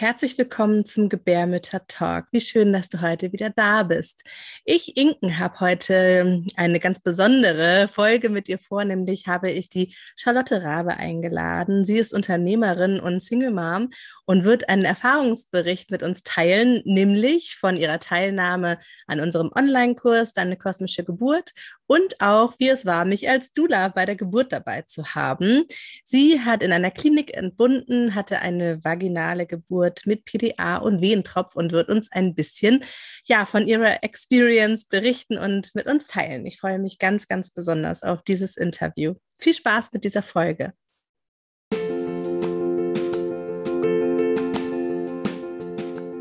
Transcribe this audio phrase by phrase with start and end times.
[0.00, 2.26] Herzlich willkommen zum Gebärmütter Talk.
[2.30, 4.22] Wie schön, dass du heute wieder da bist.
[4.64, 9.70] Ich, Inken, habe heute ähm, eine ganz besondere Folge mit dir vor, nämlich habe ich
[9.70, 11.84] die Charlotte Rabe eingeladen.
[11.84, 13.90] Sie ist Unternehmerin und Single Mom
[14.28, 20.58] und wird einen Erfahrungsbericht mit uns teilen, nämlich von ihrer Teilnahme an unserem Online-Kurs Deine
[20.58, 21.52] kosmische Geburt
[21.86, 25.64] und auch, wie es war, mich als Dula bei der Geburt dabei zu haben.
[26.04, 31.72] Sie hat in einer Klinik entbunden, hatte eine vaginale Geburt mit PDA und Wehentropf und
[31.72, 32.84] wird uns ein bisschen
[33.24, 36.44] ja, von ihrer Experience berichten und mit uns teilen.
[36.44, 39.14] Ich freue mich ganz, ganz besonders auf dieses Interview.
[39.38, 40.74] Viel Spaß mit dieser Folge.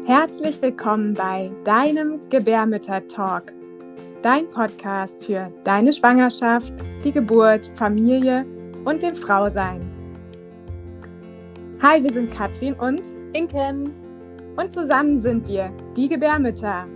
[0.07, 3.51] Herzlich willkommen bei deinem Gebärmütter-Talk
[4.21, 6.71] dein Podcast für deine Schwangerschaft,
[7.03, 8.45] die Geburt, Familie
[8.85, 9.81] und dem Frausein.
[11.81, 13.01] Hi, wir sind Katrin und
[13.33, 13.93] Inken
[14.55, 16.87] und zusammen sind wir die Gebärmütter.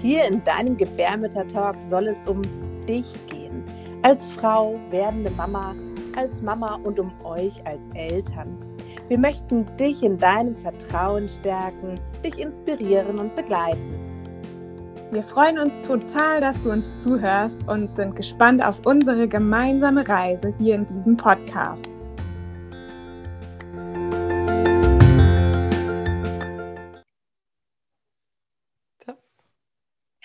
[0.00, 2.40] Hier in deinem Gebärmütter-Talk soll es um
[2.88, 3.62] dich gehen.
[4.00, 5.74] Als Frau, werdende Mama,
[6.16, 8.69] als Mama und um euch als Eltern.
[9.10, 13.98] Wir möchten dich in deinem Vertrauen stärken, dich inspirieren und begleiten.
[15.10, 20.54] Wir freuen uns total, dass du uns zuhörst und sind gespannt auf unsere gemeinsame Reise
[20.60, 21.86] hier in diesem Podcast.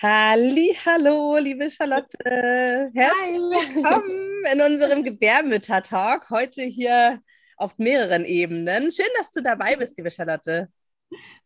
[0.00, 2.16] Halli, hallo, liebe Charlotte.
[2.24, 6.30] Herzlich willkommen in unserem Gebärmütter-Talk.
[6.30, 7.20] Heute hier
[7.56, 8.90] auf mehreren Ebenen.
[8.90, 10.68] Schön, dass du dabei bist, liebe Charlotte.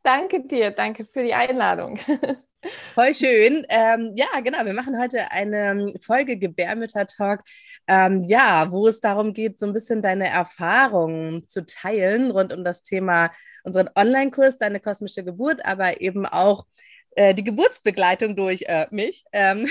[0.03, 1.99] Danke dir, danke für die Einladung.
[2.95, 3.65] Voll schön.
[3.71, 4.67] Ähm, ja, genau.
[4.67, 7.41] Wir machen heute eine Folge Gebärmütter-Talk,
[7.87, 12.63] ähm, ja, wo es darum geht, so ein bisschen deine Erfahrungen zu teilen rund um
[12.63, 13.31] das Thema
[13.65, 16.67] unseren Online-Kurs, deine kosmische Geburt, aber eben auch
[17.17, 19.25] äh, die Geburtsbegleitung durch äh, mich.
[19.33, 19.67] Ähm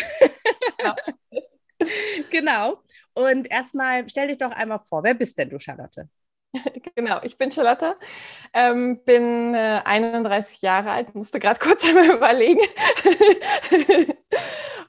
[0.83, 0.95] ja.
[2.31, 2.81] genau.
[3.13, 6.09] Und erstmal stell dich doch einmal vor, wer bist denn du, Charlotte?
[6.95, 7.95] Genau, ich bin Charlotte,
[8.53, 12.61] ähm, bin äh, 31 Jahre alt, musste gerade kurz einmal überlegen.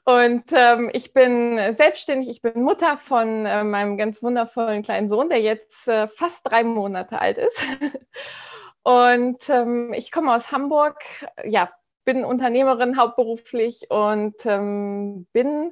[0.05, 5.29] und ähm, ich bin selbstständig, ich bin Mutter von äh, meinem ganz wundervollen kleinen Sohn,
[5.29, 7.61] der jetzt äh, fast drei Monate alt ist.
[8.83, 10.97] und ähm, ich komme aus Hamburg,
[11.45, 11.71] ja,
[12.03, 15.71] bin Unternehmerin hauptberuflich und ähm, bin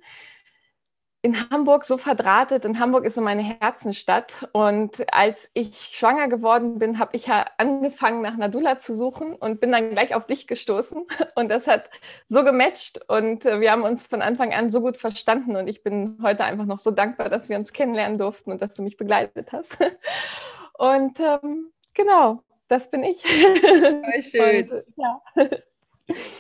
[1.22, 4.48] in Hamburg so verdrahtet und Hamburg ist so meine Herzenstadt.
[4.54, 9.60] Und als ich schwanger geworden bin, habe ich ja angefangen, nach Nadula zu suchen und
[9.60, 11.06] bin dann gleich auf dich gestoßen.
[11.36, 11.90] Und das hat
[12.28, 15.56] so gematcht und äh, wir haben uns von Anfang an so gut verstanden.
[15.56, 18.76] Und ich bin heute einfach noch so dankbar, dass wir uns kennenlernen durften und dass
[18.76, 19.78] du mich begleitet hast.
[20.78, 23.22] Und ähm, genau, das bin ich.
[23.24, 24.72] Voll schön.
[24.72, 25.22] Und, ja.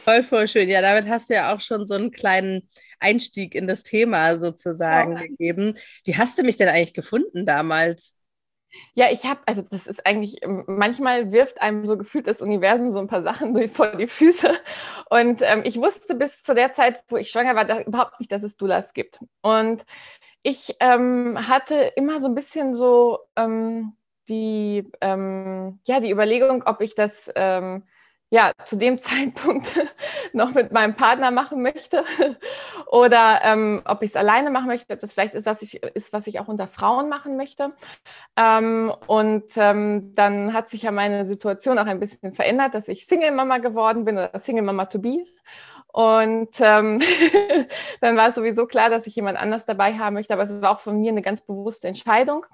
[0.03, 0.69] Voll, voll schön.
[0.69, 2.67] Ja, damit hast du ja auch schon so einen kleinen
[2.99, 5.23] Einstieg in das Thema sozusagen ja.
[5.23, 5.75] gegeben.
[6.03, 8.15] Wie hast du mich denn eigentlich gefunden damals?
[8.93, 12.99] Ja, ich habe, also das ist eigentlich, manchmal wirft einem so gefühlt das Universum so
[12.99, 14.53] ein paar Sachen durch vor die Füße.
[15.09, 18.31] Und ähm, ich wusste bis zu der Zeit, wo ich schwanger war, da, überhaupt nicht,
[18.31, 19.19] dass es Doulas gibt.
[19.41, 19.85] Und
[20.43, 23.93] ich ähm, hatte immer so ein bisschen so ähm,
[24.29, 27.83] die, ähm, ja, die Überlegung, ob ich das ähm,
[28.29, 29.67] ja, zu dem Zeitpunkt
[30.33, 32.03] noch mit meinem Partner machen möchte
[32.87, 36.13] oder ähm, ob ich es alleine machen möchte, ob das vielleicht ist, was ich, ist,
[36.13, 37.73] was ich auch unter Frauen machen möchte.
[38.35, 43.05] Ähm, und ähm, dann hat sich ja meine Situation auch ein bisschen verändert, dass ich
[43.05, 45.25] Single-Mama geworden bin oder Single-Mama to be.
[45.91, 47.01] Und ähm,
[48.01, 50.71] dann war es sowieso klar, dass ich jemand anders dabei haben möchte, aber es war
[50.71, 52.45] auch von mir eine ganz bewusste Entscheidung.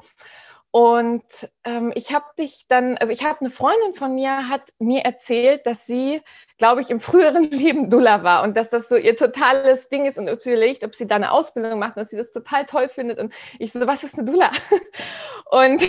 [0.76, 1.24] Und
[1.64, 5.66] ähm, ich habe dich dann, also ich habe eine Freundin von mir, hat mir erzählt,
[5.66, 6.22] dass sie,
[6.58, 10.18] glaube ich, im früheren Leben Dula war und dass das so ihr totales Ding ist
[10.18, 12.90] und ob sie überlegt, ob sie da eine Ausbildung macht, dass sie das total toll
[12.90, 13.20] findet.
[13.20, 14.52] Und ich so, was ist eine Dula?
[15.50, 15.82] Und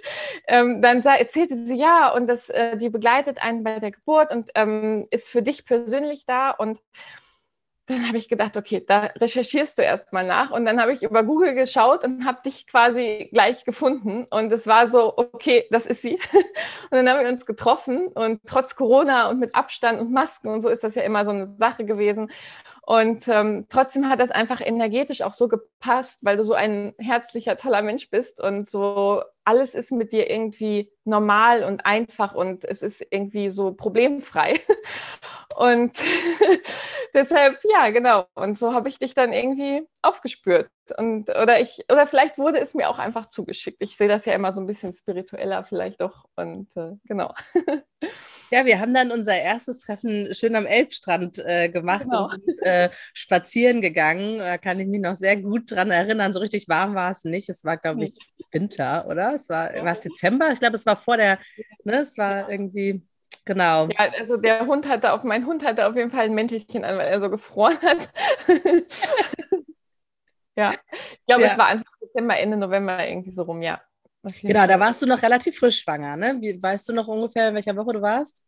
[0.48, 4.50] ähm, dann erzählte sie ja, und das, äh, die begleitet einen bei der Geburt und
[4.54, 6.80] ähm, ist für dich persönlich da und
[7.92, 10.50] dann habe ich gedacht, okay, da recherchierst du erstmal nach.
[10.50, 14.26] Und dann habe ich über Google geschaut und habe dich quasi gleich gefunden.
[14.30, 16.18] Und es war so, okay, das ist sie.
[16.90, 18.08] Und dann haben wir uns getroffen.
[18.08, 21.30] Und trotz Corona und mit Abstand und Masken und so ist das ja immer so
[21.30, 22.30] eine Sache gewesen.
[22.84, 27.56] Und ähm, trotzdem hat das einfach energetisch auch so gepasst, weil du so ein herzlicher,
[27.56, 32.82] toller Mensch bist und so alles ist mit dir irgendwie normal und einfach und es
[32.82, 34.60] ist irgendwie so problemfrei.
[35.54, 35.92] Und
[37.14, 38.26] deshalb, ja, genau.
[38.34, 40.70] Und so habe ich dich dann irgendwie aufgespürt.
[40.96, 43.76] Und, oder ich, oder vielleicht wurde es mir auch einfach zugeschickt.
[43.80, 46.24] Ich sehe das ja immer so ein bisschen spiritueller vielleicht doch.
[46.36, 47.34] Und äh, genau.
[48.52, 52.24] Ja, wir haben dann unser erstes Treffen schön am Elbstrand äh, gemacht genau.
[52.24, 54.40] und sind äh, spazieren gegangen.
[54.40, 56.34] Da kann ich mich noch sehr gut dran erinnern.
[56.34, 57.48] So richtig warm war es nicht.
[57.48, 58.18] Es war, glaube ich,
[58.50, 59.32] Winter, oder?
[59.32, 60.52] Es war, war es Dezember?
[60.52, 61.38] Ich glaube, es war vor der,
[61.84, 62.00] ne?
[62.02, 63.02] Es war irgendwie
[63.44, 63.88] Genau.
[63.88, 66.96] Ja, also der Hund hatte auf, mein Hund hatte auf jeden Fall ein Mäntelchen an,
[66.96, 68.08] weil er so gefroren hat.
[70.56, 71.48] ja, ich glaube, ja.
[71.48, 73.80] es war Anfang Dezember, Ende November irgendwie so rum, ja.
[74.46, 76.36] Genau, da warst du noch relativ frisch schwanger, ne?
[76.40, 78.44] Wie, weißt du noch ungefähr, in welcher Woche du warst?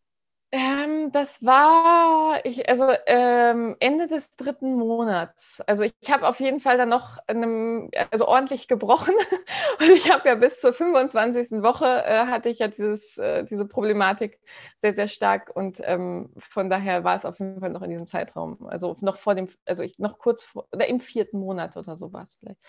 [0.53, 5.61] Ähm, das war ich, also ähm, Ende des dritten Monats.
[5.67, 9.15] Also ich habe auf jeden Fall dann noch einem, also ordentlich gebrochen.
[9.81, 11.63] Und ich habe ja bis zur 25.
[11.65, 14.39] Woche äh, hatte ich ja dieses, äh, diese Problematik
[14.81, 15.51] sehr, sehr stark.
[15.57, 18.65] Und ähm, von daher war es auf jeden Fall noch in diesem Zeitraum.
[18.69, 22.13] Also noch vor dem, also ich noch kurz vor, oder im vierten Monat oder so
[22.13, 22.61] war es vielleicht.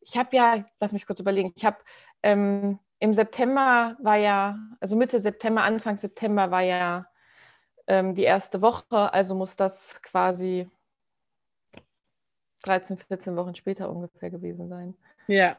[0.00, 1.78] Ich habe ja, lass mich kurz überlegen, ich habe
[2.22, 7.06] ähm, im September war ja, also Mitte September, Anfang September war ja
[7.86, 10.68] ähm, die erste Woche, also muss das quasi
[12.62, 14.94] 13, 14 Wochen später ungefähr gewesen sein.
[15.28, 15.58] Ja.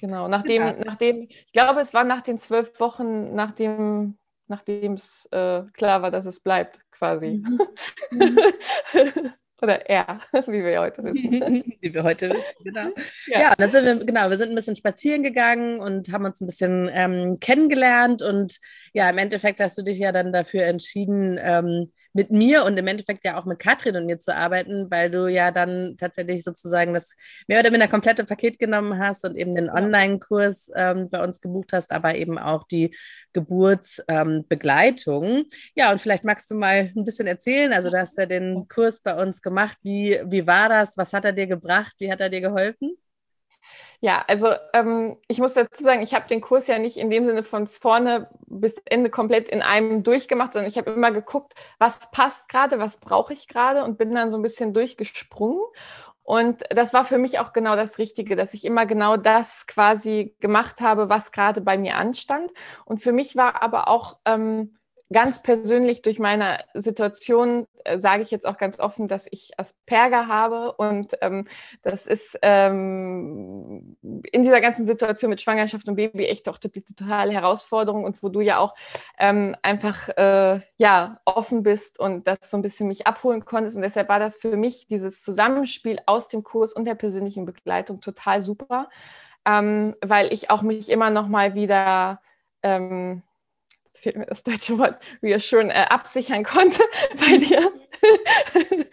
[0.00, 0.84] Genau, nachdem, ja.
[0.84, 6.10] nachdem, ich glaube, es war nach den zwölf Wochen, nachdem nachdem es äh, klar war,
[6.10, 7.42] dass es bleibt, quasi.
[7.42, 7.58] Mhm.
[9.64, 11.64] Oder er, wie wir heute wissen.
[11.80, 12.90] wie wir heute wissen, genau.
[13.26, 13.40] Ja.
[13.40, 16.46] ja, dann sind wir, genau, wir sind ein bisschen spazieren gegangen und haben uns ein
[16.46, 18.20] bisschen ähm, kennengelernt.
[18.20, 18.60] Und
[18.92, 22.86] ja, im Endeffekt hast du dich ja dann dafür entschieden, ähm, mit mir und im
[22.86, 26.94] Endeffekt ja auch mit Katrin und mir zu arbeiten, weil du ja dann tatsächlich sozusagen
[26.94, 27.14] das
[27.48, 31.72] mehr oder minder komplette Paket genommen hast und eben den Online-Kurs ähm, bei uns gebucht
[31.72, 32.96] hast, aber eben auch die
[33.32, 35.24] Geburtsbegleitung.
[35.24, 35.44] Ähm,
[35.74, 37.72] ja, und vielleicht magst du mal ein bisschen erzählen.
[37.72, 39.76] Also, du hast ja den Kurs bei uns gemacht.
[39.82, 40.96] Wie, wie war das?
[40.96, 41.94] Was hat er dir gebracht?
[41.98, 42.96] Wie hat er dir geholfen?
[44.00, 47.24] Ja, also ähm, ich muss dazu sagen, ich habe den Kurs ja nicht in dem
[47.24, 52.10] Sinne von vorne bis Ende komplett in einem durchgemacht, sondern ich habe immer geguckt, was
[52.10, 55.62] passt gerade, was brauche ich gerade und bin dann so ein bisschen durchgesprungen.
[56.22, 60.34] Und das war für mich auch genau das Richtige, dass ich immer genau das quasi
[60.40, 62.50] gemacht habe, was gerade bei mir anstand.
[62.86, 64.76] Und für mich war aber auch ähm,
[65.12, 70.26] ganz persönlich durch meine Situation äh, sage ich jetzt auch ganz offen, dass ich Asperger
[70.26, 71.46] habe und ähm,
[71.82, 73.96] das ist ähm,
[74.32, 78.30] in dieser ganzen Situation mit Schwangerschaft und Baby echt doch die totale Herausforderung und wo
[78.30, 78.74] du ja auch
[79.18, 83.76] ähm, einfach äh, ja offen bist und das so ein bisschen mich abholen konntest.
[83.76, 88.00] Und deshalb war das für mich dieses Zusammenspiel aus dem Kurs und der persönlichen Begleitung
[88.00, 88.88] total super,
[89.44, 92.20] ähm, weil ich auch mich immer noch mal wieder
[93.94, 96.82] ähm, fehlt mir das deutsche Wort, reassuren, äh, absichern konnte
[97.18, 97.72] bei dir,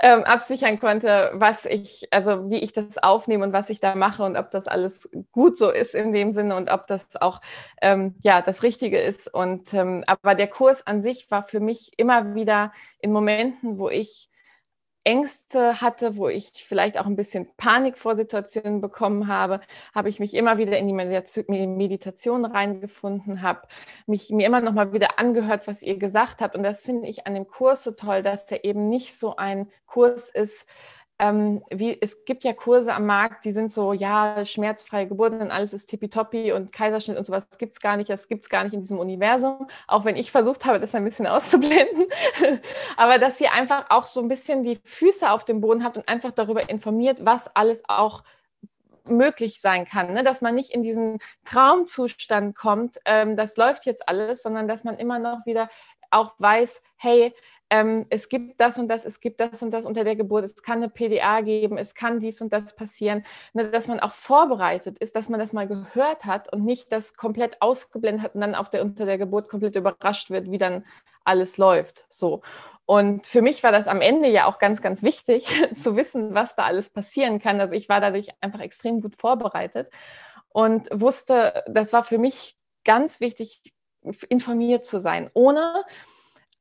[0.00, 4.22] ähm, absichern konnte, was ich, also wie ich das aufnehme und was ich da mache
[4.22, 7.40] und ob das alles gut so ist in dem Sinne und ob das auch
[7.80, 9.32] ähm, ja das Richtige ist.
[9.32, 13.88] Und ähm, aber der Kurs an sich war für mich immer wieder in Momenten, wo
[13.88, 14.29] ich
[15.04, 19.60] Ängste hatte, wo ich vielleicht auch ein bisschen Panik vor Situationen bekommen habe,
[19.94, 20.92] habe ich mich immer wieder in die
[21.66, 23.62] Meditation reingefunden, habe
[24.06, 26.54] mich mir immer noch mal wieder angehört, was ihr gesagt habt.
[26.54, 29.70] Und das finde ich an dem Kurs so toll, dass der eben nicht so ein
[29.86, 30.68] Kurs ist,
[31.20, 35.50] ähm, wie, es gibt ja Kurse am Markt, die sind so, ja, schmerzfreie Geburt und
[35.50, 38.64] alles ist tippitoppi und Kaiserschnitt und sowas gibt es gar nicht, das gibt es gar
[38.64, 42.06] nicht in diesem Universum, auch wenn ich versucht habe, das ein bisschen auszublenden.
[42.96, 46.08] Aber dass ihr einfach auch so ein bisschen die Füße auf dem Boden habt und
[46.08, 48.24] einfach darüber informiert, was alles auch
[49.04, 50.24] möglich sein kann, ne?
[50.24, 54.96] dass man nicht in diesen Traumzustand kommt, ähm, das läuft jetzt alles, sondern dass man
[54.96, 55.68] immer noch wieder
[56.10, 57.34] auch weiß, hey,
[57.70, 60.62] ähm, es gibt das und das, es gibt das und das unter der Geburt, es
[60.62, 64.98] kann eine PDA geben, es kann dies und das passieren, ne, dass man auch vorbereitet
[64.98, 68.56] ist, dass man das mal gehört hat und nicht das komplett ausgeblendet hat und dann
[68.56, 70.84] auf der, unter der Geburt komplett überrascht wird, wie dann
[71.24, 72.06] alles läuft.
[72.10, 72.42] So.
[72.86, 75.46] Und für mich war das am Ende ja auch ganz, ganz wichtig
[75.76, 77.60] zu wissen, was da alles passieren kann.
[77.60, 79.92] Also ich war dadurch einfach extrem gut vorbereitet
[80.48, 83.62] und wusste, das war für mich ganz wichtig,
[84.28, 85.84] informiert zu sein, ohne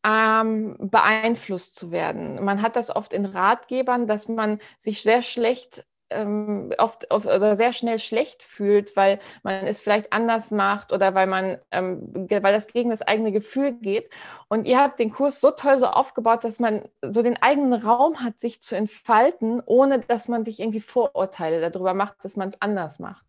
[0.03, 2.43] ähm, beeinflusst zu werden.
[2.43, 7.55] Man hat das oft in Ratgebern, dass man sich sehr schlecht ähm, oft, oft, oder
[7.55, 12.53] sehr schnell schlecht fühlt, weil man es vielleicht anders macht oder weil man, ähm, weil
[12.53, 14.09] das gegen das eigene Gefühl geht.
[14.47, 18.23] Und ihr habt den Kurs so toll so aufgebaut, dass man so den eigenen Raum
[18.23, 22.61] hat, sich zu entfalten, ohne dass man sich irgendwie Vorurteile darüber macht, dass man es
[22.61, 23.28] anders macht.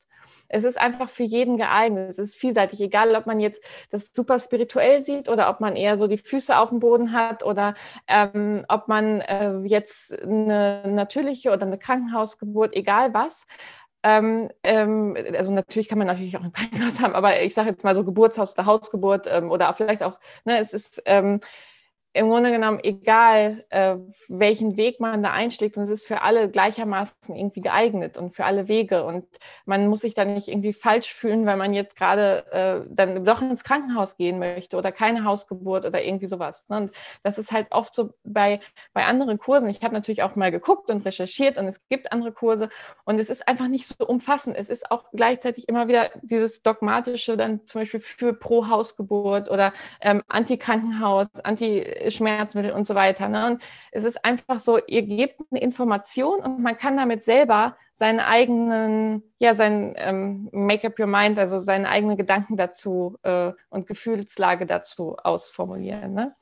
[0.51, 2.11] Es ist einfach für jeden geeignet.
[2.11, 5.97] Es ist vielseitig, egal ob man jetzt das super spirituell sieht oder ob man eher
[5.97, 7.75] so die Füße auf dem Boden hat oder
[8.09, 13.47] ähm, ob man äh, jetzt eine natürliche oder eine Krankenhausgeburt, egal was.
[14.03, 17.85] Ähm, ähm, also natürlich kann man natürlich auch ein Krankenhaus haben, aber ich sage jetzt
[17.85, 21.41] mal so Geburtshaus oder Hausgeburt ähm, oder vielleicht auch, ne, es ist ähm,
[22.13, 23.97] im Grunde genommen egal, äh,
[24.29, 28.45] welchen Weg man da einschlägt und es ist für alle gleichermaßen irgendwie geeignet und für
[28.45, 29.27] alle Wege und
[29.65, 33.43] man muss sich dann nicht irgendwie falsch fühlen, weil man jetzt gerade äh, dann doch
[33.43, 36.69] ins Krankenhaus gehen möchte oder keine Hausgeburt oder irgendwie sowas.
[36.69, 36.79] Ne?
[36.79, 38.59] Und das ist halt oft so bei,
[38.93, 39.69] bei anderen Kursen.
[39.69, 42.71] Ich habe natürlich auch mal geguckt und recherchiert und es gibt andere Kurse
[43.05, 44.57] und es ist einfach nicht so umfassend.
[44.57, 49.73] Es ist auch gleichzeitig immer wieder dieses dogmatische dann zum Beispiel für pro Hausgeburt oder
[50.01, 53.29] ähm, Anti-Krankenhaus, Anti Schmerzmittel und so weiter.
[53.29, 53.47] Ne?
[53.47, 58.21] Und es ist einfach so, ihr gebt eine Information und man kann damit selber seinen
[58.21, 63.87] eigenen, ja, sein ähm, Make up your mind, also seine eigenen Gedanken dazu äh, und
[63.87, 66.15] Gefühlslage dazu ausformulieren.
[66.15, 66.35] Ne?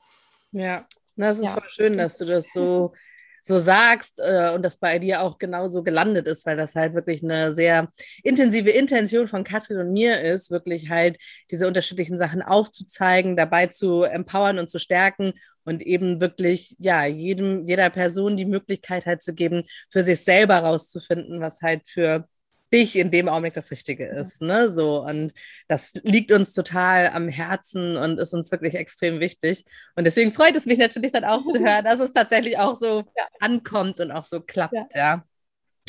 [0.51, 0.85] Ja,
[1.15, 1.51] das ist ja.
[1.51, 2.93] voll schön, dass du das so
[3.41, 7.23] so sagst äh, und das bei dir auch genauso gelandet ist, weil das halt wirklich
[7.23, 7.89] eine sehr
[8.23, 11.17] intensive Intention von Katrin und mir ist, wirklich halt
[11.51, 15.33] diese unterschiedlichen Sachen aufzuzeigen, dabei zu empowern und zu stärken
[15.65, 20.57] und eben wirklich, ja, jedem, jeder Person die Möglichkeit halt zu geben, für sich selber
[20.57, 22.27] rauszufinden, was halt für
[22.73, 24.41] dich in dem Augenblick das Richtige ist.
[24.41, 24.69] Ne?
[24.69, 25.33] So, und
[25.67, 29.63] das liegt uns total am Herzen und ist uns wirklich extrem wichtig.
[29.95, 33.03] Und deswegen freut es mich natürlich dann auch zu hören, dass es tatsächlich auch so
[33.15, 33.25] ja.
[33.39, 35.23] ankommt und auch so klappt, ja.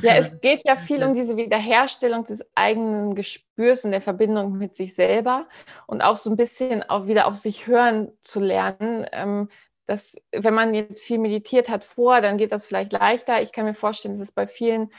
[0.02, 0.14] ja.
[0.14, 4.94] Es geht ja viel um diese Wiederherstellung des eigenen Gespürs und der Verbindung mit sich
[4.94, 5.46] selber
[5.86, 9.06] und auch so ein bisschen auch wieder auf sich hören zu lernen.
[9.12, 9.48] Ähm,
[9.90, 13.42] dass, wenn man jetzt viel meditiert hat vor, dann geht das vielleicht leichter.
[13.42, 14.92] Ich kann mir vorstellen, dass es bei vielen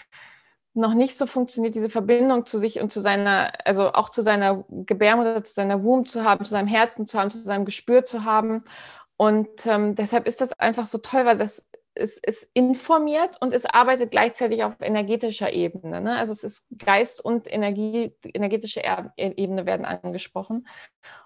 [0.74, 4.64] noch nicht so funktioniert, diese Verbindung zu sich und zu seiner, also auch zu seiner
[4.70, 8.24] Gebärmutter, zu seiner Womb zu haben, zu seinem Herzen zu haben, zu seinem Gespür zu
[8.24, 8.64] haben.
[9.18, 13.66] Und ähm, deshalb ist das einfach so toll, weil das es ist informiert und es
[13.66, 16.02] arbeitet gleichzeitig auf energetischer Ebene.
[16.02, 16.18] Ne?
[16.18, 18.82] Also es ist Geist und Energie, energetische
[19.18, 20.68] Ebene werden angesprochen.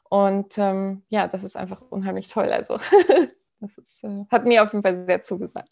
[0.10, 2.52] Und ähm, ja, das ist einfach unheimlich toll.
[2.52, 2.78] Also
[3.60, 5.70] das ist, äh, hat mir auf jeden Fall sehr zugesagt.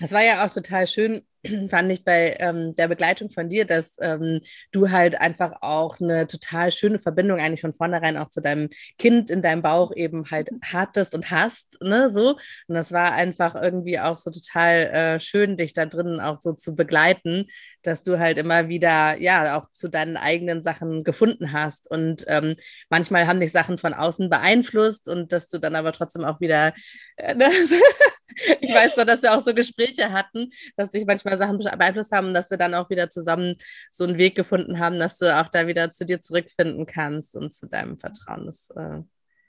[0.00, 1.22] Das war ja auch total schön,
[1.70, 4.40] fand ich bei ähm, der Begleitung von dir, dass ähm,
[4.72, 8.68] du halt einfach auch eine total schöne Verbindung eigentlich von vornherein auch zu deinem
[8.98, 12.36] Kind in deinem Bauch eben halt hattest und hast, ne, so.
[12.66, 16.52] Und das war einfach irgendwie auch so total äh, schön, dich da drinnen auch so
[16.52, 17.46] zu begleiten,
[17.82, 21.90] dass du halt immer wieder, ja, auch zu deinen eigenen Sachen gefunden hast.
[21.90, 22.56] Und ähm,
[22.90, 26.74] manchmal haben dich Sachen von außen beeinflusst und dass du dann aber trotzdem auch wieder,
[27.16, 27.34] äh,
[28.60, 32.34] ich weiß noch, dass wir auch so Gespräche hatten, dass dich manchmal Sachen beeinflusst haben,
[32.34, 33.56] dass wir dann auch wieder zusammen
[33.90, 37.52] so einen Weg gefunden haben, dass du auch da wieder zu dir zurückfinden kannst und
[37.52, 38.46] zu deinem Vertrauen.
[38.46, 39.02] Das äh,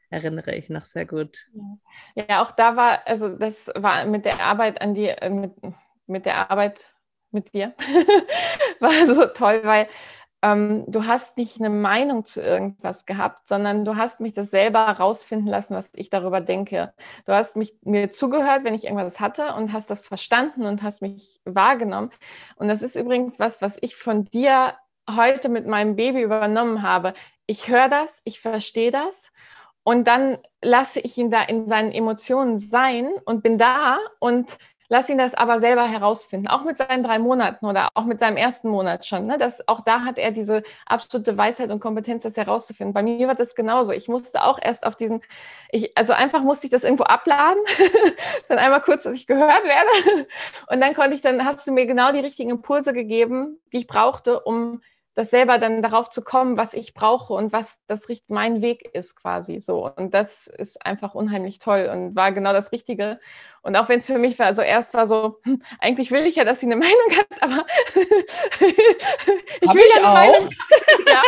[0.10, 1.48] erinnere ich noch sehr gut.
[2.16, 5.54] Ja, auch da war, also das war mit der Arbeit an die, äh, mit,
[6.08, 6.96] mit der Arbeit
[7.32, 7.76] mit dir,
[8.80, 9.88] war so toll, weil
[10.42, 14.80] ähm, du hast nicht eine Meinung zu irgendwas gehabt, sondern du hast mich das selber
[14.80, 16.94] rausfinden lassen, was ich darüber denke.
[17.26, 21.02] Du hast mich, mir zugehört, wenn ich irgendwas hatte und hast das verstanden und hast
[21.02, 22.12] mich wahrgenommen.
[22.56, 24.76] Und das ist übrigens was, was ich von dir
[25.10, 27.14] heute mit meinem Baby übernommen habe.
[27.46, 29.32] Ich höre das, ich verstehe das
[29.84, 34.58] und dann lasse ich ihn da in seinen Emotionen sein und bin da und
[34.92, 38.38] Lass ihn das aber selber herausfinden, auch mit seinen drei Monaten oder auch mit seinem
[38.38, 39.28] ersten Monat schon.
[39.28, 39.38] Ne?
[39.38, 42.92] Das, auch da hat er diese absolute Weisheit und Kompetenz, das herauszufinden.
[42.94, 43.92] Bei mir war das genauso.
[43.92, 45.22] Ich musste auch erst auf diesen,
[45.72, 47.62] ich, also einfach musste ich das irgendwo abladen,
[48.50, 50.28] dann einmal kurz, dass ich gehört werde.
[50.72, 53.88] Und dann konnte ich, dann hast du mir genau die richtigen Impulse gegeben, die ich
[53.88, 54.82] brauchte, um
[55.16, 59.16] das selber dann darauf zu kommen, was ich brauche und was das mein Weg ist
[59.16, 59.90] quasi so.
[59.96, 63.20] Und das ist einfach unheimlich toll und war genau das Richtige.
[63.62, 66.36] Und auch wenn es für mich war, also erst war so, hm, eigentlich will ich
[66.36, 67.66] ja, dass sie eine Meinung hat, aber
[69.62, 70.14] ich Hab will ich ja auch.
[70.14, 70.50] Meinung.
[71.08, 71.22] Ja.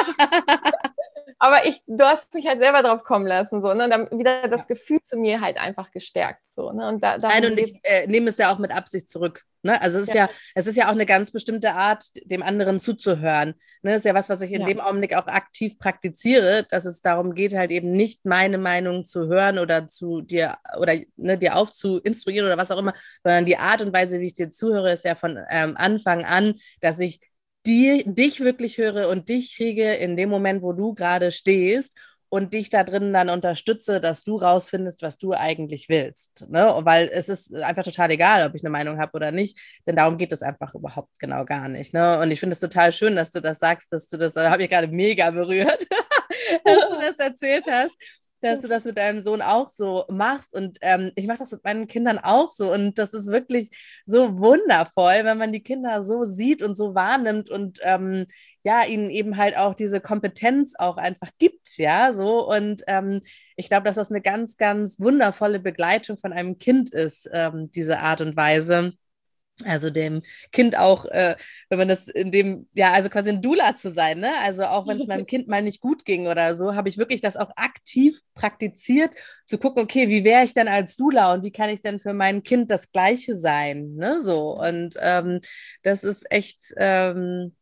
[1.41, 3.85] Aber ich, du hast mich halt selber drauf kommen lassen, so, ne?
[3.85, 4.75] Und dann wieder das ja.
[4.75, 6.39] Gefühl zu mir halt einfach gestärkt.
[6.49, 6.87] So, ne?
[6.87, 9.43] Und da, Nein, und ich äh, nehme es ja auch mit Absicht zurück.
[9.63, 9.81] Ne?
[9.81, 10.25] Also es ist ja.
[10.25, 10.29] ja.
[10.53, 13.55] es ist ja auch eine ganz bestimmte Art, dem anderen zuzuhören.
[13.81, 13.91] Ne?
[13.91, 14.67] Das ist ja was, was ich in ja.
[14.67, 19.27] dem Augenblick auch aktiv praktiziere, dass es darum geht, halt eben nicht meine Meinung zu
[19.27, 22.93] hören oder zu dir oder ne, dir aufzuinstruieren oder was auch immer,
[23.23, 26.53] sondern die Art und Weise, wie ich dir zuhöre, ist ja von ähm, Anfang an,
[26.81, 27.19] dass ich
[27.65, 31.97] die, dich wirklich höre und dich kriege in dem Moment, wo du gerade stehst
[32.29, 36.49] und dich da drin dann unterstütze, dass du rausfindest, was du eigentlich willst.
[36.49, 36.73] Ne?
[36.79, 40.17] Weil es ist einfach total egal, ob ich eine Meinung habe oder nicht, denn darum
[40.17, 41.93] geht es einfach überhaupt genau gar nicht.
[41.93, 42.19] Ne?
[42.19, 44.63] Und ich finde es total schön, dass du das sagst, dass du das, da habe
[44.63, 45.85] ich gerade mega berührt,
[46.63, 47.93] dass du das erzählt hast
[48.41, 50.53] dass du das mit deinem Sohn auch so machst.
[50.53, 52.71] Und ähm, ich mache das mit meinen Kindern auch so.
[52.71, 53.69] Und das ist wirklich
[54.05, 58.25] so wundervoll, wenn man die Kinder so sieht und so wahrnimmt und ähm,
[58.63, 62.47] ja, ihnen eben halt auch diese Kompetenz auch einfach gibt, ja, so.
[62.47, 63.21] Und ähm,
[63.55, 67.99] ich glaube, dass das eine ganz, ganz wundervolle Begleitung von einem Kind ist, ähm, diese
[67.99, 68.93] Art und Weise
[69.65, 71.35] also dem Kind auch, äh,
[71.69, 74.37] wenn man das in dem, ja, also quasi ein Dula zu sein, ne?
[74.39, 77.21] Also auch wenn es meinem Kind mal nicht gut ging oder so, habe ich wirklich
[77.21, 79.11] das auch aktiv praktiziert,
[79.45, 82.13] zu gucken, okay, wie wäre ich denn als Dula und wie kann ich denn für
[82.13, 84.21] mein Kind das Gleiche sein, ne?
[84.21, 85.39] So und ähm,
[85.83, 87.55] das ist echt, ähm,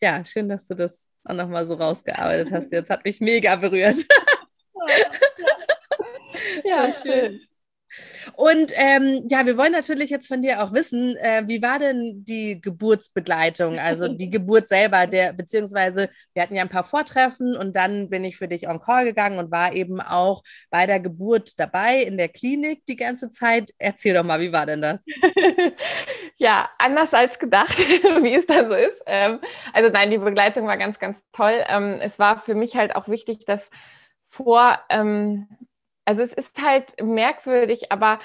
[0.00, 2.72] ja, schön, dass du das auch nochmal so rausgearbeitet hast.
[2.72, 3.96] Jetzt hat mich mega berührt.
[6.64, 7.40] ja, ja schön.
[8.34, 12.24] Und ähm, ja, wir wollen natürlich jetzt von dir auch wissen, äh, wie war denn
[12.24, 17.74] die Geburtsbegleitung, also die Geburt selber, der, beziehungsweise wir hatten ja ein paar Vortreffen und
[17.76, 21.58] dann bin ich für dich on call gegangen und war eben auch bei der Geburt
[21.58, 23.70] dabei in der Klinik die ganze Zeit.
[23.78, 25.04] Erzähl doch mal, wie war denn das?
[26.36, 29.02] ja, anders als gedacht, wie es dann so ist.
[29.06, 29.40] Ähm,
[29.72, 31.64] also nein, die Begleitung war ganz, ganz toll.
[31.68, 33.70] Ähm, es war für mich halt auch wichtig, dass
[34.28, 35.48] vor ähm,
[36.06, 38.18] also es ist halt merkwürdig, aber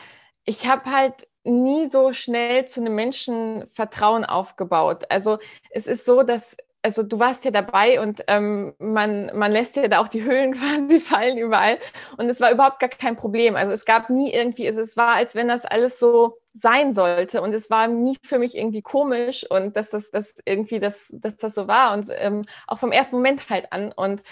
[0.46, 5.06] ich habe halt nie so schnell zu einem Menschen Vertrauen aufgebaut.
[5.10, 5.40] Also
[5.72, 9.88] es ist so, dass also du warst ja dabei und ähm, man, man lässt ja
[9.88, 11.78] da auch die Höhlen quasi fallen überall.
[12.18, 13.56] Und es war überhaupt gar kein Problem.
[13.56, 17.42] Also es gab nie irgendwie, also es war, als wenn das alles so sein sollte.
[17.42, 21.38] Und es war nie für mich irgendwie komisch und dass das, das irgendwie, das, dass
[21.38, 21.94] das so war.
[21.94, 23.92] Und ähm, auch vom ersten Moment halt an.
[23.92, 24.24] Und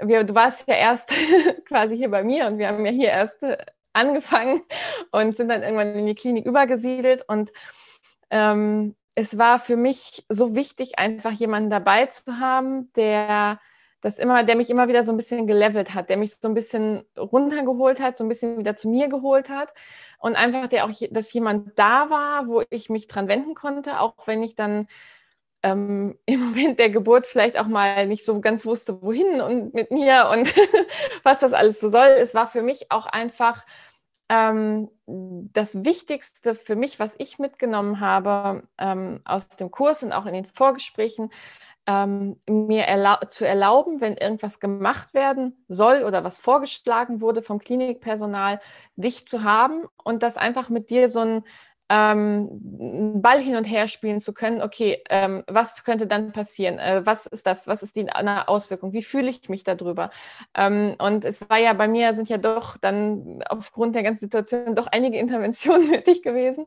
[0.00, 1.10] wir, du warst ja erst
[1.66, 3.58] quasi hier bei mir und wir haben ja hier erst äh,
[3.92, 4.60] angefangen
[5.12, 7.24] und sind dann irgendwann in die Klinik übergesiedelt.
[7.28, 7.52] Und
[8.30, 13.60] ähm, es war für mich so wichtig, einfach jemanden dabei zu haben, der
[14.00, 16.52] das immer, der mich immer wieder so ein bisschen gelevelt hat, der mich so ein
[16.52, 19.72] bisschen runtergeholt hat, so ein bisschen wieder zu mir geholt hat
[20.18, 24.26] und einfach der auch, dass jemand da war, wo ich mich dran wenden konnte, auch
[24.26, 24.88] wenn ich dann
[25.64, 29.90] ähm, im Moment der Geburt vielleicht auch mal nicht so ganz wusste, wohin und mit
[29.90, 30.54] mir und
[31.24, 32.06] was das alles so soll.
[32.06, 33.64] Es war für mich auch einfach
[34.28, 40.26] ähm, das Wichtigste für mich, was ich mitgenommen habe ähm, aus dem Kurs und auch
[40.26, 41.30] in den Vorgesprächen,
[41.86, 47.58] ähm, mir erlau zu erlauben, wenn irgendwas gemacht werden soll oder was vorgeschlagen wurde vom
[47.58, 48.60] Klinikpersonal,
[48.96, 51.44] dich zu haben und das einfach mit dir so ein
[51.90, 52.48] ähm,
[53.20, 56.78] Ball hin und her spielen zu können, okay, ähm, was könnte dann passieren?
[56.78, 57.66] Äh, was ist das?
[57.66, 58.94] Was ist die Auswirkung?
[58.94, 60.10] Wie fühle ich mich darüber?
[60.54, 64.74] Ähm, und es war ja bei mir, sind ja doch dann aufgrund der ganzen Situation
[64.74, 66.66] doch einige Interventionen nötig gewesen,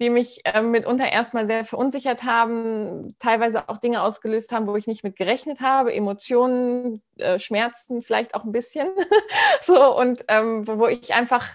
[0.00, 4.88] die mich ähm, mitunter erstmal sehr verunsichert haben, teilweise auch Dinge ausgelöst haben, wo ich
[4.88, 8.88] nicht mit gerechnet habe, Emotionen, äh, Schmerzen vielleicht auch ein bisschen.
[9.62, 11.46] so, und ähm, wo ich einfach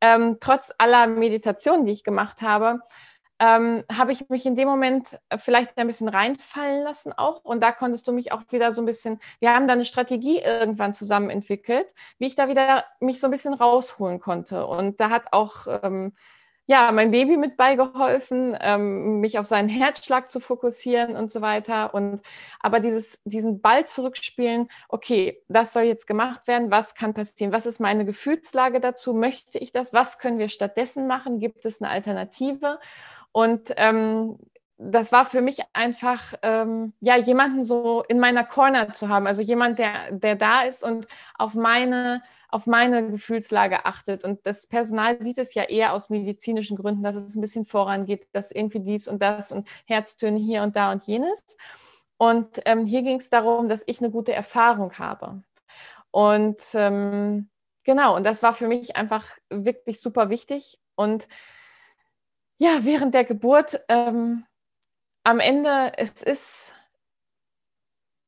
[0.00, 2.80] ähm, trotz aller Meditationen, die ich gemacht habe,
[3.40, 7.42] ähm, habe ich mich in dem Moment vielleicht ein bisschen reinfallen lassen auch.
[7.42, 10.40] Und da konntest du mich auch wieder so ein bisschen, wir haben da eine Strategie
[10.40, 11.86] irgendwann zusammen entwickelt,
[12.18, 14.66] wie ich da wieder mich so ein bisschen rausholen konnte.
[14.66, 16.12] Und da hat auch ähm,
[16.70, 21.92] ja, mein Baby mit beigeholfen, ähm, mich auf seinen Herzschlag zu fokussieren und so weiter.
[21.94, 22.20] Und
[22.60, 27.52] aber dieses, diesen Ball zurückspielen, okay, das soll jetzt gemacht werden, was kann passieren?
[27.52, 29.14] Was ist meine Gefühlslage dazu?
[29.14, 29.92] Möchte ich das?
[29.92, 31.40] Was können wir stattdessen machen?
[31.40, 32.78] Gibt es eine Alternative?
[33.32, 34.38] Und ähm,
[34.78, 39.42] das war für mich einfach, ähm, ja, jemanden so in meiner Corner zu haben, also
[39.42, 44.24] jemand, der, der da ist und auf meine auf meine Gefühlslage achtet.
[44.24, 48.28] Und das Personal sieht es ja eher aus medizinischen Gründen, dass es ein bisschen vorangeht,
[48.32, 51.44] dass irgendwie dies und das und Herztöne hier und da und jenes.
[52.16, 55.42] Und ähm, hier ging es darum, dass ich eine gute Erfahrung habe.
[56.10, 57.48] Und ähm,
[57.84, 60.78] genau, und das war für mich einfach wirklich super wichtig.
[60.96, 61.28] Und
[62.58, 64.44] ja, während der Geburt, ähm,
[65.24, 66.74] am Ende, es ist,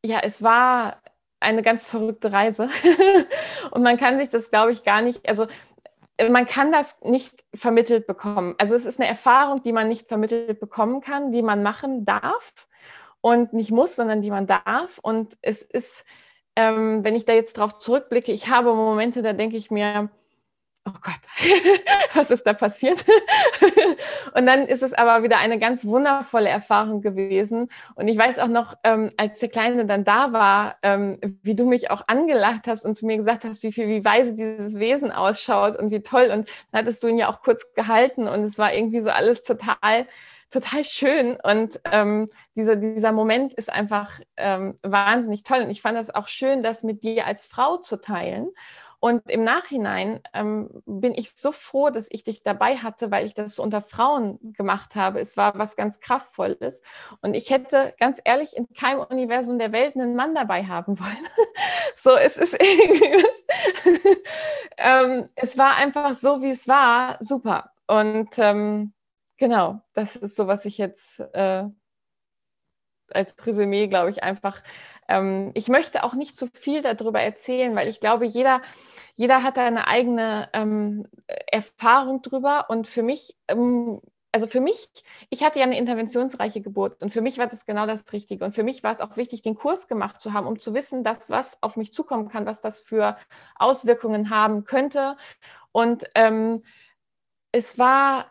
[0.03, 1.03] ja, es war
[1.43, 2.69] eine ganz verrückte Reise.
[3.71, 5.47] und man kann sich das, glaube ich, gar nicht, also
[6.31, 8.55] man kann das nicht vermittelt bekommen.
[8.59, 12.53] Also es ist eine Erfahrung, die man nicht vermittelt bekommen kann, die man machen darf
[13.21, 14.99] und nicht muss, sondern die man darf.
[15.03, 16.05] Und es ist,
[16.57, 20.11] ähm, wenn ich da jetzt drauf zurückblicke, ich habe Momente, da denke ich mir,
[20.85, 21.21] oh Gott,
[22.14, 23.05] was ist da passiert?
[24.35, 27.68] und dann ist es aber wieder eine ganz wundervolle Erfahrung gewesen.
[27.95, 31.66] Und ich weiß auch noch, ähm, als der Kleine dann da war, ähm, wie du
[31.66, 35.12] mich auch angelacht hast und zu mir gesagt hast, wie viel, wie weise dieses Wesen
[35.12, 36.31] ausschaut und wie toll.
[36.33, 39.42] Und dann hattest du ihn ja auch kurz gehalten und es war irgendwie so alles
[39.42, 40.07] total
[40.51, 45.97] total schön und ähm, dieser, dieser Moment ist einfach ähm, wahnsinnig toll und ich fand
[45.97, 48.51] das auch schön, das mit dir als Frau zu teilen
[49.03, 53.35] und im Nachhinein ähm, bin ich so froh, dass ich dich dabei hatte, weil ich
[53.35, 55.19] das unter Frauen gemacht habe.
[55.19, 56.83] Es war was ganz Kraftvolles.
[57.21, 61.27] Und ich hätte ganz ehrlich in keinem Universum der Welt einen Mann dabei haben wollen.
[61.97, 63.27] so, es ist irgendwie.
[64.79, 67.17] ähm, es war einfach so, wie es war.
[67.19, 67.73] Super.
[67.88, 68.93] Und ähm,
[69.37, 71.65] genau, das ist so, was ich jetzt äh,
[73.14, 74.62] als Resümee, glaube ich, einfach.
[75.09, 78.62] Ähm, ich möchte auch nicht zu viel darüber erzählen, weil ich glaube, jeder
[79.14, 82.66] jeder hat da eine eigene ähm, Erfahrung drüber.
[82.68, 84.01] Und für mich, ähm,
[84.33, 84.90] also für mich,
[85.29, 88.44] ich hatte ja eine interventionsreiche Geburt und für mich war das genau das Richtige.
[88.44, 91.05] Und für mich war es auch wichtig, den Kurs gemacht zu haben, um zu wissen,
[91.05, 93.16] dass was auf mich zukommen kann, was das für
[93.57, 95.16] Auswirkungen haben könnte.
[95.72, 96.62] Und ähm,
[97.53, 98.31] es war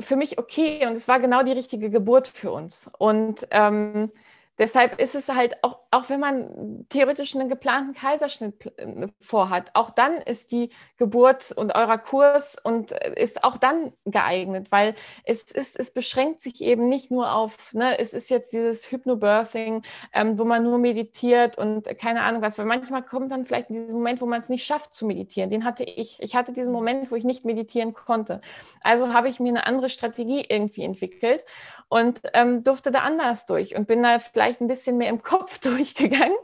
[0.00, 2.90] für mich okay und es war genau die richtige Geburt für uns.
[2.98, 4.10] Und ähm,
[4.58, 9.90] Deshalb ist es halt auch, auch wenn man theoretisch einen geplanten Kaiserschnitt äh, vorhat, auch
[9.90, 15.50] dann ist die Geburt und eurer Kurs und äh, ist auch dann geeignet, weil es
[15.50, 20.38] ist, es beschränkt sich eben nicht nur auf, ne, es ist jetzt dieses Hypnobirthing, ähm,
[20.38, 23.98] wo man nur meditiert und keine Ahnung was, weil manchmal kommt man vielleicht in diesen
[23.98, 25.48] Moment, wo man es nicht schafft zu meditieren.
[25.48, 26.18] Den hatte ich.
[26.20, 28.42] Ich hatte diesen Moment, wo ich nicht meditieren konnte.
[28.82, 31.44] Also habe ich mir eine andere Strategie irgendwie entwickelt
[31.88, 35.58] und ähm, durfte da anders durch und bin da vielleicht ein bisschen mehr im Kopf
[35.60, 36.36] durchgegangen.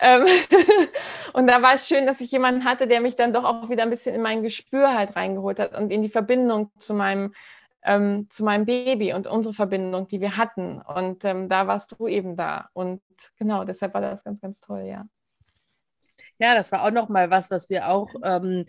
[0.00, 0.26] Ähm
[1.32, 3.82] und da war es schön, dass ich jemanden hatte, der mich dann doch auch wieder
[3.82, 7.34] ein bisschen in mein Gespür halt reingeholt hat und in die Verbindung zu meinem,
[7.82, 10.80] ähm, zu meinem Baby und unsere Verbindung, die wir hatten.
[10.80, 12.70] Und ähm, da warst du eben da.
[12.72, 13.02] Und
[13.38, 15.06] genau, deshalb war das ganz, ganz toll, ja.
[16.38, 18.64] Ja, das war auch noch mal was, was wir auch ähm,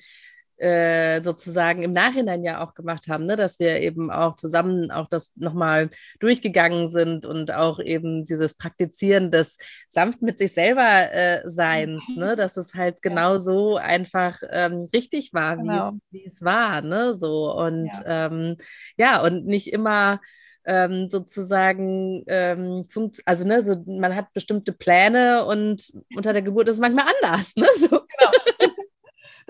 [0.61, 3.35] äh, sozusagen im Nachhinein ja auch gemacht haben, ne?
[3.35, 9.31] dass wir eben auch zusammen auch das nochmal durchgegangen sind und auch eben dieses Praktizieren
[9.31, 9.57] des
[9.89, 12.35] sanft mit sich selber äh, Seins, ne?
[12.35, 15.93] dass es halt genau so einfach ähm, richtig war, genau.
[16.11, 17.15] wie, es, war, ne?
[17.15, 18.57] So und ja, ähm,
[18.97, 20.21] ja und nicht immer
[20.65, 22.83] ähm, sozusagen, ähm,
[23.25, 27.55] also ne, so, man hat bestimmte Pläne und unter der Geburt ist es manchmal anders.
[27.55, 27.65] Ne?
[27.79, 27.89] So.
[27.89, 28.31] Genau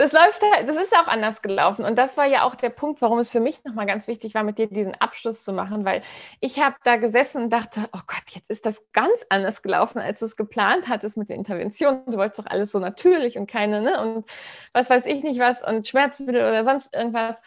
[0.02, 1.86] das läuft halt, das ist auch anders gelaufen.
[1.86, 4.42] Und das war ja auch der Punkt, warum es für mich nochmal ganz wichtig war,
[4.42, 6.02] mit dir diesen Abschluss zu machen, weil
[6.40, 10.20] ich habe da gesessen und dachte, oh Gott, jetzt ist das ganz anders gelaufen, als
[10.20, 12.02] du es geplant hattest mit der Intervention.
[12.08, 14.02] Du wolltest doch alles so natürlich und keine, ne?
[14.02, 14.26] Und
[14.74, 17.40] was weiß ich nicht was und Schmerzmittel oder sonst irgendwas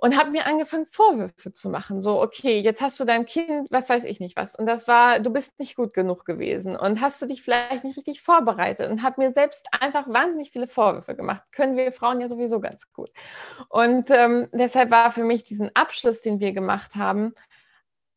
[0.00, 2.00] und habe mir angefangen, Vorwürfe zu machen.
[2.00, 4.56] So, okay, jetzt hast du deinem Kind, was weiß ich nicht was.
[4.56, 7.98] Und das war, du bist nicht gut genug gewesen und hast du dich vielleicht nicht
[7.98, 11.42] richtig vorbereitet und habe mir selbst einfach wahnsinnig viele Vorwürfe gemacht.
[11.52, 13.10] Können wir Frauen ja sowieso ganz gut.
[13.68, 17.34] Und ähm, deshalb war für mich diesen Abschluss, den wir gemacht haben,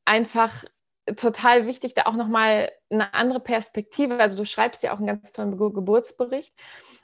[0.06, 0.64] einfach
[1.18, 4.20] total wichtig, da auch nochmal eine andere Perspektive.
[4.20, 6.54] Also du schreibst ja auch einen ganz tollen Geburtsbericht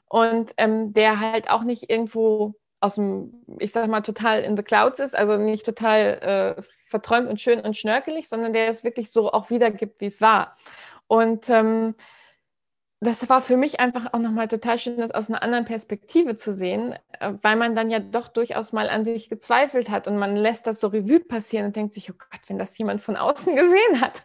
[0.07, 4.63] und ähm, der halt auch nicht irgendwo aus dem, ich sag mal, total in the
[4.63, 9.11] clouds ist, also nicht total äh, verträumt und schön und schnörkelig, sondern der es wirklich
[9.11, 10.55] so auch wiedergibt, wie es war.
[11.07, 11.95] Und ähm,
[13.01, 16.51] das war für mich einfach auch nochmal total schön, das aus einer anderen Perspektive zu
[16.51, 20.35] sehen, äh, weil man dann ja doch durchaus mal an sich gezweifelt hat und man
[20.35, 23.55] lässt das so Revue passieren und denkt sich, oh Gott, wenn das jemand von außen
[23.55, 24.21] gesehen hat.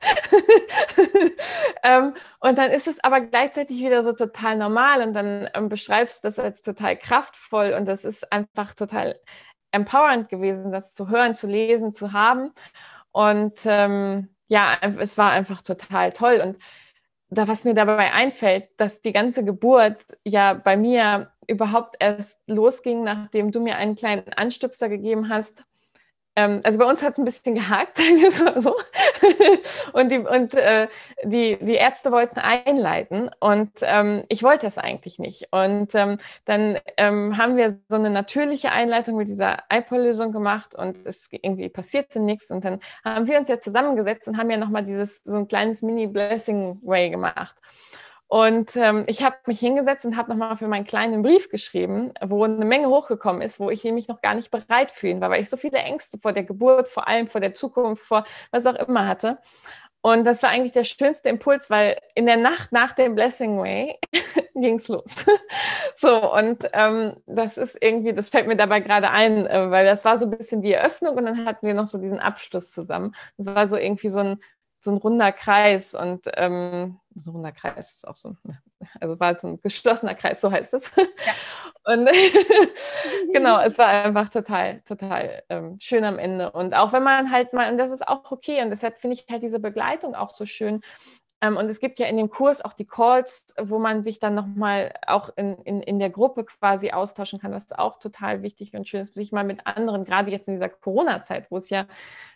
[1.85, 6.25] ähm, und dann ist es aber gleichzeitig wieder so total normal und dann ähm, beschreibst
[6.25, 9.21] du das als total kraftvoll und das ist einfach total
[9.71, 12.53] empowernd gewesen, das zu hören, zu lesen, zu haben.
[13.13, 16.59] Und ähm, ja, es war einfach total toll und
[17.31, 23.05] da was mir dabei einfällt, dass die ganze Geburt ja bei mir überhaupt erst losging,
[23.05, 25.63] nachdem du mir einen kleinen Anstupser gegeben hast,
[26.37, 28.75] also bei uns hat es ein bisschen gehakt, sagen wir mal so.
[29.92, 30.88] und die, und, äh,
[31.23, 35.49] die, die Ärzte wollten einleiten und ähm, ich wollte es eigentlich nicht.
[35.53, 41.07] Und ähm, dann ähm, haben wir so eine natürliche Einleitung mit dieser iPol-Lösung gemacht und
[41.07, 42.51] es irgendwie passierte nichts.
[42.51, 45.83] Und dann haben wir uns ja zusammengesetzt und haben ja nochmal dieses so ein kleines
[45.83, 47.57] Mini-Blessing-Way gemacht.
[48.35, 52.42] Und ähm, ich habe mich hingesetzt und habe nochmal für meinen kleinen Brief geschrieben, wo
[52.42, 55.49] eine Menge hochgekommen ist, wo ich mich noch gar nicht bereit fühlen war, weil ich
[55.49, 59.07] so viele Ängste vor der Geburt, vor allem vor der Zukunft, vor was auch immer
[59.07, 59.38] hatte.
[60.01, 64.01] Und das war eigentlich der schönste Impuls, weil in der Nacht nach dem Blessing Way
[64.57, 65.05] ging es los.
[65.94, 70.05] so, und ähm, das ist irgendwie, das fällt mir dabei gerade ein, äh, weil das
[70.05, 73.14] war so ein bisschen die Eröffnung und dann hatten wir noch so diesen Abschluss zusammen.
[73.37, 74.40] Das war so irgendwie so ein,
[74.85, 78.37] so ein runder Kreis und ähm, so ein runder Kreis ist auch so,
[79.01, 80.90] also war so ein geschlossener Kreis, so heißt es.
[80.97, 81.05] Ja.
[81.87, 82.09] Und
[83.35, 86.51] genau, es war einfach total, total ähm, schön am Ende.
[86.51, 89.27] Und auch wenn man halt mal, und das ist auch okay, und deshalb finde ich
[89.31, 90.81] halt diese Begleitung auch so schön,
[91.49, 94.95] und es gibt ja in dem Kurs auch die Calls, wo man sich dann nochmal
[95.07, 99.01] auch in, in, in der Gruppe quasi austauschen kann, was auch total wichtig und schön
[99.01, 101.87] ist, sich mal mit anderen, gerade jetzt in dieser Corona-Zeit, wo es ja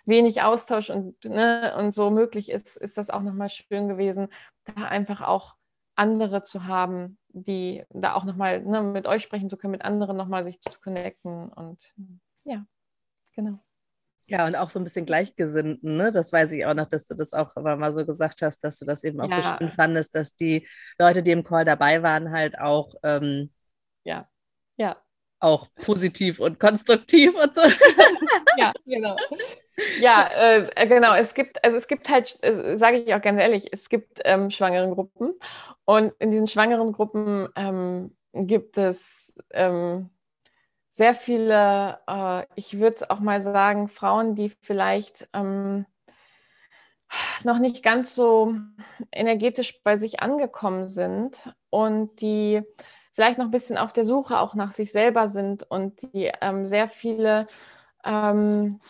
[0.04, 4.28] wenig Austausch und, ne, und so möglich ist, ist das auch nochmal schön gewesen,
[4.64, 5.54] da einfach auch
[5.94, 10.16] andere zu haben, die da auch nochmal ne, mit euch sprechen zu können, mit anderen
[10.16, 11.94] nochmal sich zu connecten und
[12.44, 12.64] ja,
[13.34, 13.58] genau.
[14.28, 16.12] Ja, und auch so ein bisschen Gleichgesinnten, ne?
[16.12, 18.78] Das weiß ich auch noch, dass du das auch immer mal so gesagt hast, dass
[18.78, 19.42] du das eben auch ja.
[19.42, 23.50] so schön fandest, dass die Leute, die im Call dabei waren, halt auch ähm,
[24.04, 24.28] ja,
[24.76, 24.96] ja.
[25.40, 27.60] Auch positiv und konstruktiv und so.
[28.56, 29.16] ja, genau.
[30.00, 31.14] Ja, äh, genau.
[31.14, 34.50] Es gibt, also es gibt halt, äh, sage ich auch ganz ehrlich, es gibt ähm,
[34.50, 35.34] schwangeren Gruppen
[35.84, 40.10] und in diesen schwangeren Gruppen ähm, gibt es ähm,
[40.98, 45.86] sehr viele, äh, ich würde es auch mal sagen, Frauen, die vielleicht ähm,
[47.44, 48.56] noch nicht ganz so
[49.12, 52.62] energetisch bei sich angekommen sind und die
[53.12, 56.66] vielleicht noch ein bisschen auf der Suche auch nach sich selber sind und die ähm,
[56.66, 57.46] sehr viele
[58.04, 58.80] ähm,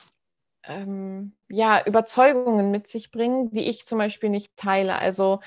[0.68, 4.96] ähm, ja, Überzeugungen mit sich bringen, die ich zum Beispiel nicht teile.
[4.96, 5.40] Also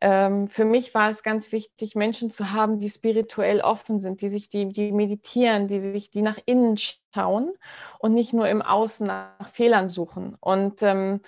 [0.00, 4.28] ähm, für mich war es ganz wichtig, Menschen zu haben, die spirituell offen sind, die
[4.30, 6.76] sich, die, die meditieren, die sich, die nach innen
[7.14, 7.52] schauen
[8.00, 10.36] und nicht nur im Außen nach Fehlern suchen.
[10.40, 11.20] Und ähm,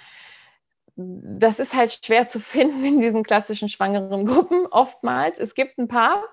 [0.97, 5.39] das ist halt schwer zu finden in diesen klassischen schwangeren Gruppen oftmals.
[5.39, 6.25] Es gibt ein paar,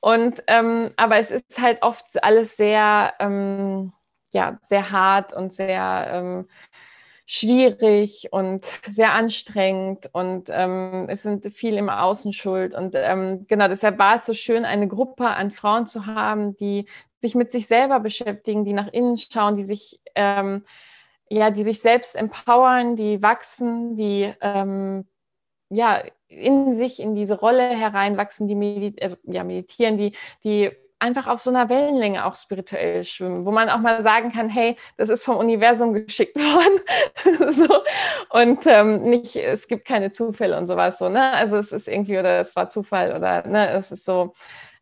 [0.00, 3.92] und ähm, aber es ist halt oft alles sehr, ähm,
[4.32, 6.48] ja, sehr hart und sehr ähm,
[7.26, 12.74] schwierig und sehr anstrengend und ähm, es sind viel im Außen schuld.
[12.74, 16.86] Und ähm, genau deshalb war es so schön, eine Gruppe an Frauen zu haben, die
[17.20, 20.64] sich mit sich selber beschäftigen, die nach innen schauen, die sich ähm,
[21.30, 25.06] ja, die sich selbst empowern, die wachsen, die ähm,
[25.70, 30.12] ja in sich in diese Rolle hereinwachsen, die medit also, ja, meditieren, die,
[30.44, 30.70] die
[31.02, 34.76] einfach auf so einer Wellenlänge auch spirituell schwimmen, wo man auch mal sagen kann, hey,
[34.96, 37.52] das ist vom Universum geschickt worden.
[37.52, 37.82] so.
[38.30, 41.32] Und ähm, nicht, es gibt keine Zufälle und sowas so, ne?
[41.32, 44.32] Also es ist irgendwie, oder es war Zufall oder ne, es ist so,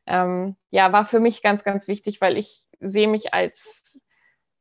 [0.06, 4.02] ähm, ja, war für mich ganz, ganz wichtig, weil ich sehe mich als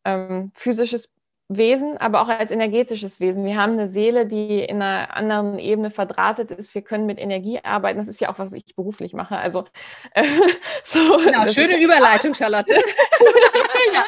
[0.06, 1.14] ähm, physisches
[1.52, 3.44] Wesen, aber auch als energetisches Wesen.
[3.44, 6.76] Wir haben eine Seele, die in einer anderen Ebene verdrahtet ist.
[6.76, 7.98] Wir können mit Energie arbeiten.
[7.98, 9.36] Das ist ja auch, was ich beruflich mache.
[9.36, 9.66] Also
[10.14, 10.24] äh,
[10.84, 11.18] so.
[11.18, 12.76] Genau, schöne Überleitung, Charlotte.
[13.94, 14.04] ja,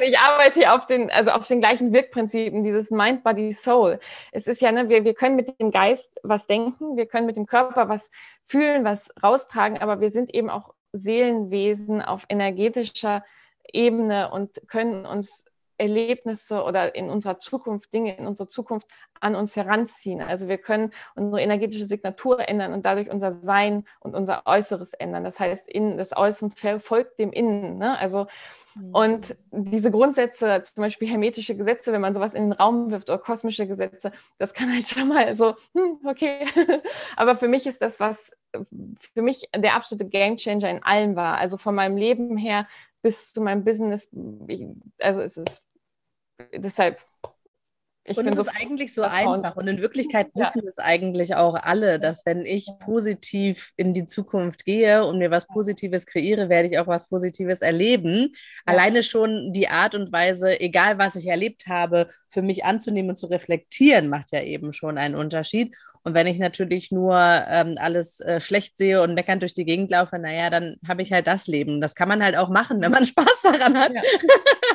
[0.00, 4.00] ich arbeite hier auf den, also auf den gleichen Wirkprinzipien, dieses Mind, Body, Soul.
[4.32, 7.36] Es ist ja, ne, wir, wir können mit dem Geist was denken, wir können mit
[7.36, 8.10] dem Körper was
[8.46, 13.26] fühlen, was raustragen, aber wir sind eben auch Seelenwesen auf energetischer
[13.70, 15.44] Ebene und können uns
[15.78, 18.86] Erlebnisse oder in unserer Zukunft, Dinge in unserer Zukunft
[19.20, 20.20] an uns heranziehen.
[20.20, 25.24] Also wir können unsere energetische Signatur ändern und dadurch unser Sein und unser Äußeres ändern.
[25.24, 27.78] Das heißt, in, das Äußere folgt dem Innen.
[27.78, 27.98] Ne?
[27.98, 28.26] Also
[28.74, 28.94] mhm.
[28.94, 33.18] und diese Grundsätze, zum Beispiel hermetische Gesetze, wenn man sowas in den Raum wirft oder
[33.18, 36.46] kosmische Gesetze, das kann halt schon mal so, hm, okay.
[37.16, 38.32] Aber für mich ist das was,
[39.14, 41.38] für mich der absolute Gamechanger in allem war.
[41.38, 42.66] Also von meinem Leben her
[43.02, 44.08] bis zu meinem Business,
[44.48, 44.66] ich,
[44.98, 45.62] also es ist
[46.54, 46.98] deshalb.
[48.06, 49.56] und es so ist eigentlich so einfach.
[49.56, 50.68] Und in Wirklichkeit wissen ja.
[50.68, 55.46] es eigentlich auch alle, dass wenn ich positiv in die Zukunft gehe und mir was
[55.46, 58.32] Positives kreiere, werde ich auch was Positives erleben.
[58.32, 58.72] Ja.
[58.72, 63.16] Alleine schon die Art und Weise, egal was ich erlebt habe, für mich anzunehmen und
[63.16, 65.76] zu reflektieren, macht ja eben schon einen Unterschied.
[66.08, 69.90] Und wenn ich natürlich nur ähm, alles äh, schlecht sehe und meckernd durch die Gegend
[69.90, 71.82] laufe, naja, dann habe ich halt das Leben.
[71.82, 73.92] Das kann man halt auch machen, wenn man Spaß daran hat.
[73.92, 74.00] Ja.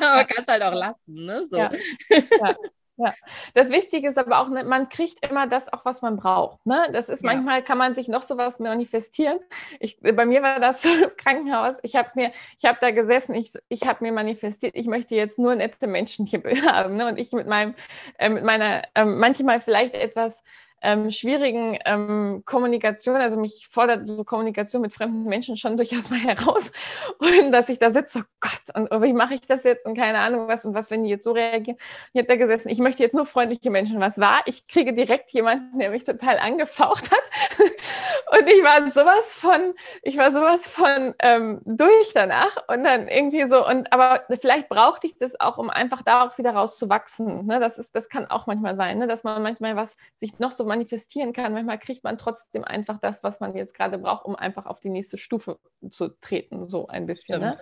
[0.12, 1.00] aber kann es halt auch lassen.
[1.12, 1.44] Ne?
[1.50, 1.56] So.
[1.56, 1.70] Ja.
[2.08, 2.54] Ja.
[2.96, 3.12] Ja,
[3.54, 6.64] das Wichtige ist aber auch, ne, man kriegt immer das auch, was man braucht.
[6.64, 6.86] Ne?
[6.92, 7.32] Das ist ja.
[7.32, 9.40] manchmal kann man sich noch sowas manifestieren.
[9.80, 11.76] Ich, bei mir war das im Krankenhaus.
[11.82, 13.34] Ich habe mir, ich habe da gesessen.
[13.34, 14.76] Ich, ich habe mir manifestiert.
[14.76, 16.96] Ich möchte jetzt nur nette Menschen hier haben.
[16.96, 17.08] Ne?
[17.08, 17.74] Und ich mit meinem,
[18.18, 20.44] äh, mit meiner, äh, manchmal vielleicht etwas
[20.84, 26.20] ähm, schwierigen ähm, Kommunikation, also mich fordert so Kommunikation mit fremden Menschen schon durchaus mal
[26.20, 26.70] heraus
[27.18, 30.18] und dass ich da sitze, oh Gott, und wie mache ich das jetzt und keine
[30.18, 31.78] Ahnung was und was, wenn die jetzt so reagieren.
[32.12, 33.98] Hier hat da gesessen, ich möchte jetzt nur freundliche Menschen.
[34.00, 34.42] Was war?
[34.46, 37.70] Ich kriege direkt jemanden, der mich total angefaucht hat
[38.30, 43.46] und ich war sowas von, ich war sowas von ähm, durch danach und dann irgendwie
[43.46, 47.46] so und aber vielleicht brauchte ich das auch, um einfach da auch wieder rauszuwachsen.
[47.46, 47.60] Ne?
[47.60, 49.06] Das ist, das kann auch manchmal sein, ne?
[49.06, 51.52] dass man manchmal was sich noch so manifestieren kann.
[51.52, 54.90] Manchmal kriegt man trotzdem einfach das, was man jetzt gerade braucht, um einfach auf die
[54.90, 55.58] nächste Stufe
[55.88, 57.40] zu treten, so ein bisschen.
[57.40, 57.58] Ne?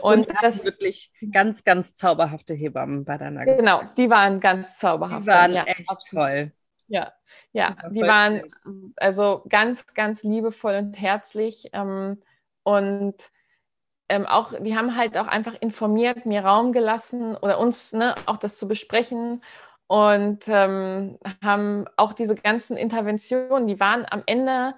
[0.00, 3.44] Und, und das wirklich ganz, ganz zauberhafte Hebammen bei deiner.
[3.44, 5.22] Genau, die waren ganz zauberhaft.
[5.22, 6.24] Die waren ja, echt absolut.
[6.24, 6.52] toll.
[6.88, 7.12] Ja,
[7.52, 8.42] ja, die waren
[8.96, 11.68] also ganz, ganz liebevoll und herzlich.
[11.74, 12.22] Ähm,
[12.62, 13.14] und
[14.08, 18.38] ähm, auch, die haben halt auch einfach informiert, mir Raum gelassen oder uns ne, auch
[18.38, 19.42] das zu besprechen
[19.86, 24.74] und ähm, haben auch diese ganzen Interventionen, die waren am Ende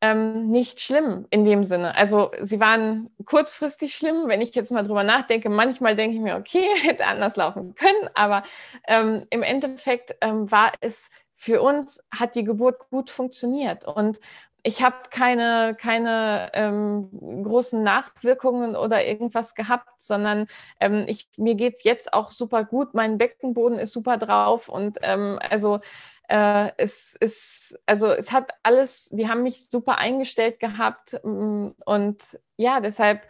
[0.00, 1.94] ähm, nicht schlimm in dem Sinne.
[1.96, 5.48] Also sie waren kurzfristig schlimm, wenn ich jetzt mal drüber nachdenke.
[5.48, 8.42] Manchmal denke ich mir, okay, hätte anders laufen können, aber
[8.88, 11.08] ähm, im Endeffekt ähm, war es
[11.42, 14.20] für uns, hat die Geburt gut funktioniert und
[14.62, 17.10] ich habe keine, keine ähm,
[17.42, 20.46] großen Nachwirkungen oder irgendwas gehabt, sondern
[20.78, 22.94] ähm, ich, mir geht es jetzt auch super gut.
[22.94, 25.80] Mein Beckenboden ist super drauf und ähm, also
[26.28, 32.38] äh, es ist, also es hat alles, die haben mich super eingestellt gehabt mm, und
[32.56, 33.26] ja, deshalb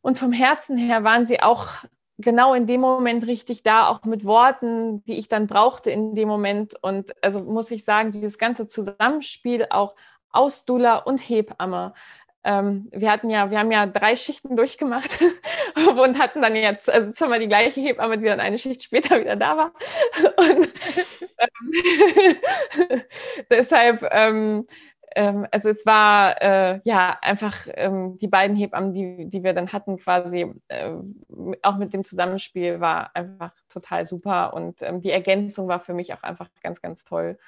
[0.00, 1.84] und vom Herzen her waren sie auch
[2.18, 6.28] genau in dem Moment richtig da, auch mit Worten, die ich dann brauchte in dem
[6.28, 6.74] Moment.
[6.80, 9.94] Und also muss ich sagen, dieses ganze Zusammenspiel auch
[10.30, 11.94] aus Dula und Hebamme.
[12.44, 15.10] Ähm, wir hatten ja, wir haben ja drei Schichten durchgemacht
[15.98, 19.36] und hatten dann jetzt, also zweimal die gleiche Hebamme, die dann eine Schicht später wieder
[19.36, 19.72] da war.
[20.36, 20.72] Und
[21.38, 23.02] ähm,
[23.50, 24.66] deshalb, ähm,
[25.14, 29.72] ähm, also es war äh, ja einfach ähm, die beiden Hebammen, die, die wir dann
[29.72, 30.92] hatten, quasi äh,
[31.62, 36.12] auch mit dem Zusammenspiel war einfach total super und ähm, die Ergänzung war für mich
[36.12, 37.38] auch einfach ganz, ganz toll.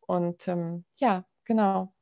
[0.00, 1.92] Und ähm, ja, genau.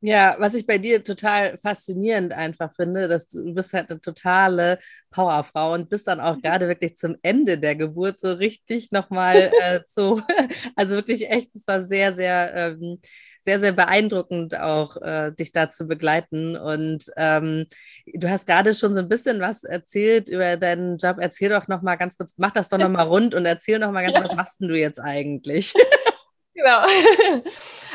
[0.00, 4.00] Ja, was ich bei dir total faszinierend einfach finde, dass du, du bist halt eine
[4.00, 4.78] totale
[5.10, 6.42] Powerfrau und bist dann auch mhm.
[6.42, 10.20] gerade wirklich zum Ende der Geburt so richtig nochmal äh, so,
[10.76, 13.00] also wirklich echt, es war sehr, sehr, ähm,
[13.48, 16.54] sehr, sehr beeindruckend auch, äh, dich da zu begleiten.
[16.54, 17.64] Und ähm,
[18.04, 21.16] du hast gerade schon so ein bisschen was erzählt über deinen Job.
[21.18, 24.22] Erzähl doch nochmal ganz kurz, mach das doch nochmal rund und erzähl nochmal ganz, ja.
[24.22, 25.72] was machst denn du jetzt eigentlich?
[26.54, 26.84] Genau.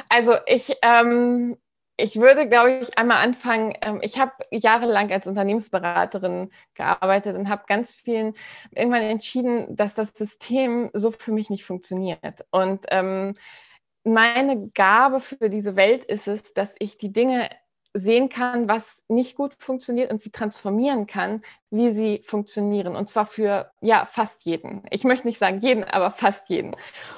[0.09, 1.57] Also ich ähm,
[1.97, 3.75] ich würde, glaube ich, einmal anfangen.
[3.81, 8.33] Ähm, ich habe jahrelang als Unternehmensberaterin gearbeitet und habe ganz vielen
[8.71, 12.45] irgendwann entschieden, dass das System so für mich nicht funktioniert.
[12.51, 13.35] Und ähm,
[14.03, 17.49] meine Gabe für diese Welt ist es, dass ich die Dinge
[17.93, 22.95] sehen kann, was nicht gut funktioniert und sie transformieren kann, wie sie funktionieren.
[22.95, 24.83] Und zwar für ja fast jeden.
[24.89, 26.75] Ich möchte nicht sagen jeden, aber fast jeden.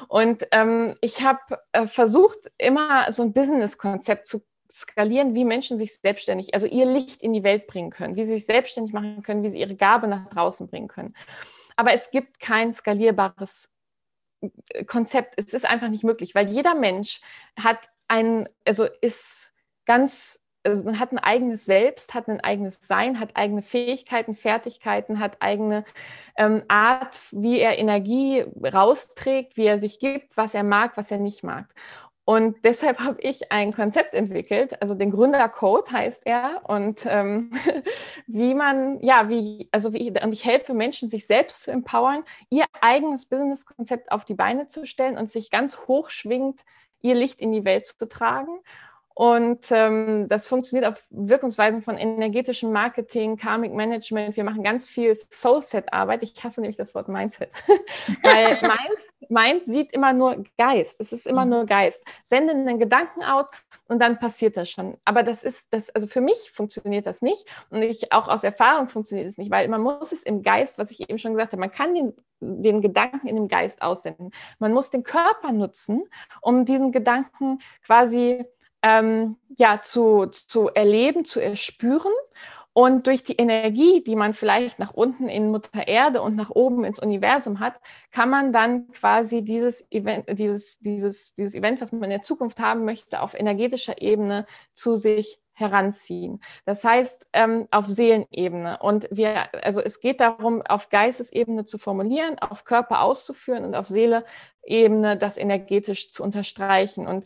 [0.10, 1.40] Und ähm, ich habe
[1.72, 7.22] äh, versucht, immer so ein Business-Konzept zu skalieren, wie Menschen sich selbstständig, also ihr Licht
[7.22, 10.08] in die Welt bringen können, wie sie sich selbstständig machen können, wie sie ihre Gabe
[10.08, 11.16] nach draußen bringen können.
[11.78, 13.70] Aber es gibt kein skalierbares
[14.88, 15.36] Konzept.
[15.38, 17.22] Es ist einfach nicht möglich, weil jeder Mensch
[17.62, 19.52] hat ein, also ist
[19.86, 25.42] ganz, also hat ein eigenes Selbst, hat ein eigenes Sein, hat eigene Fähigkeiten, Fertigkeiten, hat
[25.42, 25.86] eigene
[26.38, 31.18] ähm, Art, wie er Energie rausträgt, wie er sich gibt, was er mag, was er
[31.18, 31.74] nicht mag.
[32.26, 36.62] Und deshalb habe ich ein Konzept entwickelt, also den Gründercode heißt er.
[36.64, 37.52] Und ähm,
[38.28, 42.66] wie man, ja, wie, also wie, und ich helfe Menschen, sich selbst zu empowern, ihr
[42.82, 46.62] eigenes Businesskonzept auf die Beine zu stellen und sich ganz hochschwingend
[47.02, 48.60] ihr Licht in die Welt zu tragen.
[49.14, 54.36] Und ähm, das funktioniert auf Wirkungsweisen von energetischem Marketing, Karmic Management.
[54.36, 56.22] Wir machen ganz viel Soulset-Arbeit.
[56.24, 57.50] Ich hasse nämlich das Wort Mindset.
[58.24, 60.98] Weil Mind, Mind sieht immer nur Geist.
[61.00, 61.52] Es ist immer mhm.
[61.52, 62.04] nur Geist.
[62.26, 63.50] Sende einen Gedanken aus
[63.88, 64.98] und dann passiert das schon.
[65.06, 67.46] Aber das ist, das, also für mich funktioniert das nicht.
[67.70, 70.92] Und ich auch aus Erfahrung funktioniert es nicht, weil man muss es im Geist, was
[70.92, 74.32] ich eben schon gesagt habe, man kann den, den Gedanken in dem Geist aussenden.
[74.60, 76.04] Man muss den Körper nutzen,
[76.42, 78.46] um diesen Gedanken quasi
[78.82, 82.14] ähm, ja, zu, zu erleben, zu erspüren.
[82.78, 86.84] Und durch die Energie, die man vielleicht nach unten in Mutter Erde und nach oben
[86.84, 87.80] ins Universum hat,
[88.12, 92.60] kann man dann quasi dieses Event, dieses, dieses, dieses Event, was man in der Zukunft
[92.60, 96.42] haben möchte, auf energetischer Ebene zu sich heranziehen.
[96.66, 98.80] Das heißt, ähm, auf Seelenebene.
[98.82, 103.88] Und wir, also es geht darum, auf Geistesebene zu formulieren, auf Körper auszuführen und auf
[103.88, 107.08] Seeleebene das energetisch zu unterstreichen.
[107.08, 107.24] Und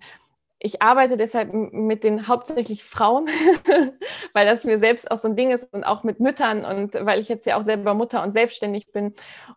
[0.59, 3.27] ich arbeite deshalb mit den hauptsächlich Frauen,
[4.33, 7.19] weil das mir selbst auch so ein Ding ist und auch mit Müttern und weil
[7.21, 9.13] ich jetzt ja auch selber Mutter und selbstständig bin.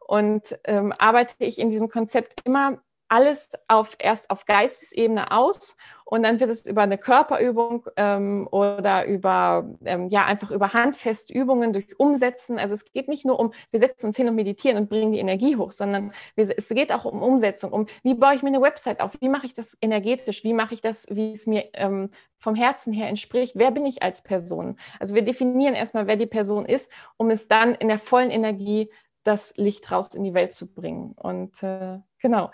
[0.07, 2.81] Und ähm, arbeite ich in diesem Konzept immer
[3.13, 5.77] alles auf, erst auf Geistesebene aus
[6.13, 11.33] und dann wird es über eine Körperübung ähm, oder über, ähm, ja, einfach über handfeste
[11.35, 12.59] Übungen durch Umsetzen.
[12.59, 15.19] Also es geht nicht nur um, wir setzen uns hin und meditieren und bringen die
[15.19, 18.63] Energie hoch, sondern wir, es geht auch um Umsetzung, um, wie baue ich mir eine
[18.63, 22.09] Website auf, wie mache ich das energetisch, wie mache ich das, wie es mir ähm,
[22.39, 24.77] vom Herzen her entspricht, wer bin ich als Person.
[24.99, 28.91] Also wir definieren erstmal, wer die Person ist, um es dann in der vollen Energie
[29.25, 31.13] das Licht raus in die Welt zu bringen.
[31.13, 32.51] Und äh, genau.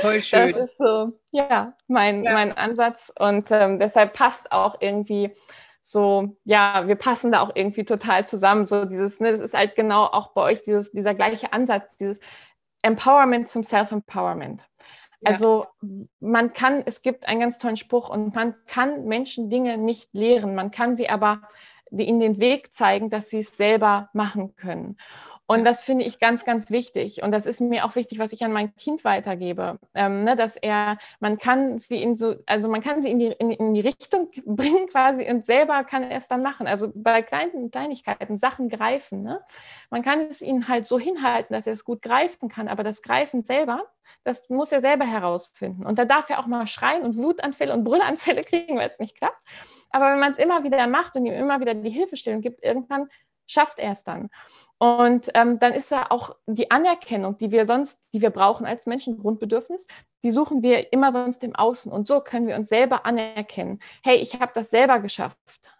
[0.00, 0.52] Voll schön.
[0.52, 2.32] Das ist so, ja, mein, ja.
[2.32, 3.12] mein Ansatz.
[3.18, 5.32] Und ähm, deshalb passt auch irgendwie
[5.82, 8.66] so, ja, wir passen da auch irgendwie total zusammen.
[8.66, 12.20] So dieses, ne, das ist halt genau auch bei euch dieses, dieser gleiche Ansatz, dieses
[12.82, 14.68] Empowerment zum Self-Empowerment.
[15.20, 15.30] Ja.
[15.30, 15.66] Also
[16.20, 20.54] man kann, es gibt einen ganz tollen Spruch und man kann Menschen Dinge nicht lehren,
[20.54, 21.42] man kann sie aber
[21.90, 24.96] in den Weg zeigen, dass sie es selber machen können.
[25.46, 27.22] Und das finde ich ganz, ganz wichtig.
[27.22, 30.56] Und das ist mir auch wichtig, was ich an mein Kind weitergebe, ähm, ne, dass
[30.56, 33.80] er, man kann sie in so, also man kann sie in die, in, in, die
[33.80, 36.66] Richtung bringen quasi und selber kann er es dann machen.
[36.66, 39.22] Also bei kleinen Kleinigkeiten, Sachen greifen.
[39.22, 39.40] Ne?
[39.90, 43.00] Man kann es ihnen halt so hinhalten, dass er es gut greifen kann, aber das
[43.02, 43.84] Greifen selber,
[44.24, 45.86] das muss er selber herausfinden.
[45.86, 49.16] Und da darf er auch mal schreien und Wutanfälle und Brüllanfälle kriegen, weil es nicht
[49.16, 49.40] klappt.
[49.90, 53.08] Aber wenn man es immer wieder macht und ihm immer wieder die Hilfestellung gibt, irgendwann
[53.46, 54.28] schafft er es dann.
[54.78, 58.84] Und ähm, dann ist da auch die Anerkennung, die wir sonst, die wir brauchen als
[58.86, 59.86] Menschen, Grundbedürfnis,
[60.22, 61.90] die suchen wir immer sonst im Außen.
[61.90, 63.80] Und so können wir uns selber anerkennen.
[64.02, 65.38] Hey, ich habe das selber geschafft.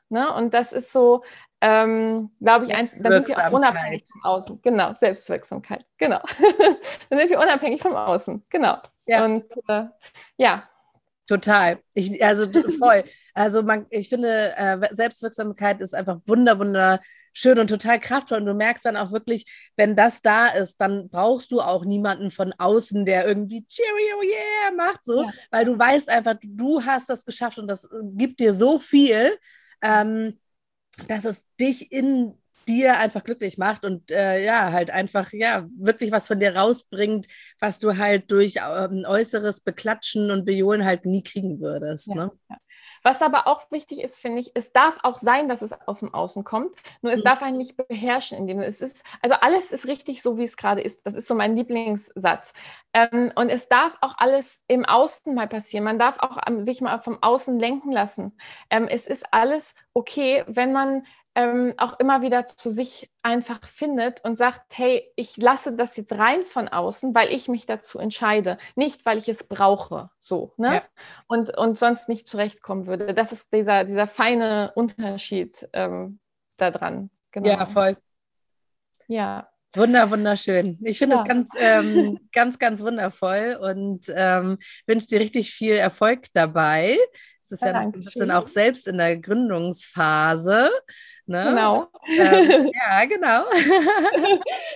[0.08, 0.32] Ne?
[0.32, 1.22] Und das ist so,
[1.60, 4.62] ähm, glaube ich, eins, dann sind wir auch unabhängig vom Außen.
[4.62, 5.84] Genau, Selbstwirksamkeit.
[5.98, 6.20] Genau.
[7.10, 8.44] dann sind wir unabhängig vom Außen.
[8.48, 8.78] Genau.
[9.06, 9.24] Ja.
[9.24, 9.84] Und äh,
[10.38, 10.68] ja.
[11.26, 11.78] Total.
[11.94, 12.46] Ich, also
[12.78, 13.04] voll.
[13.34, 17.00] Also man, ich finde, äh, Selbstwirksamkeit ist einfach wunder, wunder
[17.32, 18.38] schön und total kraftvoll.
[18.38, 19.44] Und du merkst dann auch wirklich,
[19.76, 24.74] wenn das da ist, dann brauchst du auch niemanden von außen, der irgendwie Cheerio, yeah
[24.74, 25.30] macht, so, ja.
[25.50, 29.36] weil du weißt einfach, du hast das geschafft und das äh, gibt dir so viel,
[29.82, 30.38] ähm,
[31.08, 32.34] dass es dich in
[32.68, 37.26] dir einfach glücklich macht und äh, ja, halt einfach, ja, wirklich was von dir rausbringt,
[37.60, 42.08] was du halt durch ähm, äußeres Beklatschen und Bejohlen halt nie kriegen würdest.
[42.08, 42.32] Ja, ne?
[42.50, 42.56] Ja.
[43.06, 46.12] Was aber auch wichtig ist, finde ich, es darf auch sein, dass es aus dem
[46.12, 47.24] Außen kommt, nur es mhm.
[47.24, 50.80] darf einen nicht beherrschen, indem es ist, also alles ist richtig so, wie es gerade
[50.80, 51.06] ist.
[51.06, 52.52] Das ist so mein Lieblingssatz.
[52.92, 55.84] Ähm, und es darf auch alles im Außen mal passieren.
[55.84, 58.36] Man darf auch um, sich mal vom Außen lenken lassen.
[58.70, 61.04] Ähm, es ist alles okay, wenn man
[61.36, 66.14] ähm, auch immer wieder zu sich einfach findet und sagt, hey, ich lasse das jetzt
[66.14, 70.76] rein von außen, weil ich mich dazu entscheide, nicht weil ich es brauche, so, ne?
[70.76, 70.82] Ja.
[71.26, 73.12] Und, und sonst nicht zurechtkommen würde.
[73.12, 76.20] Das ist dieser, dieser feine Unterschied ähm,
[76.56, 77.10] daran.
[77.32, 77.48] Genau.
[77.48, 77.98] Ja, voll.
[79.06, 79.46] Ja.
[79.74, 80.78] Wunder, wunderschön.
[80.84, 81.26] Ich finde es ja.
[81.26, 84.56] ganz, ähm, ganz, ganz wundervoll und ähm,
[84.86, 86.96] wünsche dir richtig viel Erfolg dabei.
[87.44, 90.70] Es ist ja, ja ein bisschen auch selbst in der Gründungsphase.
[91.26, 91.44] Ne?
[91.48, 91.88] Genau.
[92.06, 93.44] Ähm, ja, genau.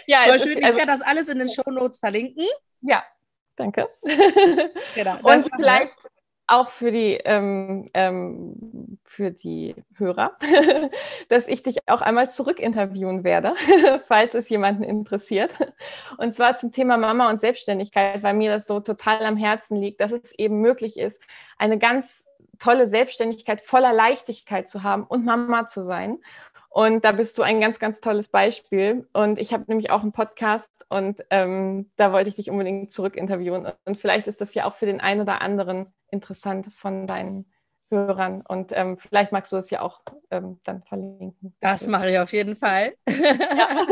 [0.07, 0.51] ja, Voll schön.
[0.51, 2.47] Ist, also, ich werde das alles in den Show Notes verlinken.
[2.81, 3.05] Ja,
[3.57, 3.89] danke.
[4.95, 5.17] Genau.
[5.23, 5.97] Und vielleicht
[6.51, 10.37] auch für die, ähm, ähm, für die Hörer,
[11.29, 13.55] dass ich dich auch einmal zurückinterviewen werde,
[14.07, 15.53] falls es jemanden interessiert.
[16.19, 20.01] Und zwar zum Thema Mama und Selbstständigkeit, weil mir das so total am Herzen liegt,
[20.01, 21.23] dass es eben möglich ist,
[21.57, 22.25] eine ganz
[22.61, 26.19] tolle Selbstständigkeit voller Leichtigkeit zu haben und Mama zu sein.
[26.69, 29.09] Und da bist du ein ganz, ganz tolles Beispiel.
[29.13, 33.73] Und ich habe nämlich auch einen Podcast und ähm, da wollte ich dich unbedingt zurückinterviewen.
[33.85, 37.51] Und vielleicht ist das ja auch für den einen oder anderen interessant von deinen
[37.91, 38.43] Hörern.
[38.47, 40.01] Und ähm, vielleicht magst du das ja auch
[40.31, 41.55] ähm, dann verlinken.
[41.59, 42.95] Das mache ich auf jeden Fall.
[43.09, 43.85] Ja.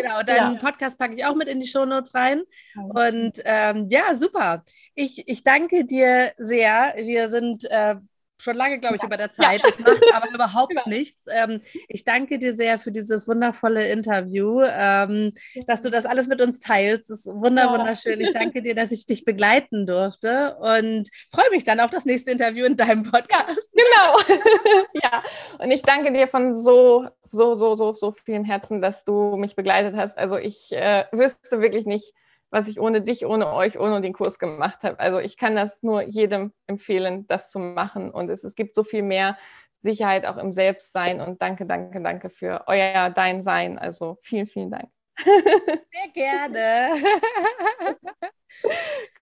[0.00, 0.60] genau, deinen ja.
[0.60, 2.42] Podcast packe ich auch mit in die Shownotes rein.
[2.76, 4.64] Und ähm, ja, super.
[4.94, 6.94] Ich, ich danke dir sehr.
[6.96, 7.96] Wir sind äh,
[8.40, 9.06] schon lange, glaube ich, ja.
[9.06, 9.62] über der Zeit.
[9.62, 9.70] Ja.
[9.70, 10.82] Das macht aber überhaupt genau.
[10.86, 11.26] nichts.
[11.30, 15.32] Ähm, ich danke dir sehr für dieses wundervolle Interview, ähm,
[15.66, 17.10] dass du das alles mit uns teilst.
[17.10, 18.20] Das ist wunder, wunderschön.
[18.20, 22.30] Ich danke dir, dass ich dich begleiten durfte und freue mich dann auf das nächste
[22.30, 23.70] Interview in deinem Podcast.
[23.72, 24.40] genau.
[25.02, 25.22] ja,
[25.58, 29.56] und ich danke dir von so, so, so, so, so vielen Herzen, dass du mich
[29.56, 30.18] begleitet hast.
[30.18, 32.12] Also ich äh, wüsste wirklich nicht,
[32.50, 34.98] was ich ohne dich, ohne euch, ohne den Kurs gemacht habe.
[34.98, 38.10] Also ich kann das nur jedem empfehlen, das zu machen.
[38.10, 39.36] Und es, es gibt so viel mehr
[39.82, 41.20] Sicherheit auch im Selbstsein.
[41.20, 43.78] Und danke, danke, danke für euer, dein Sein.
[43.78, 44.90] Also vielen, vielen Dank.
[45.24, 46.92] Sehr gerne.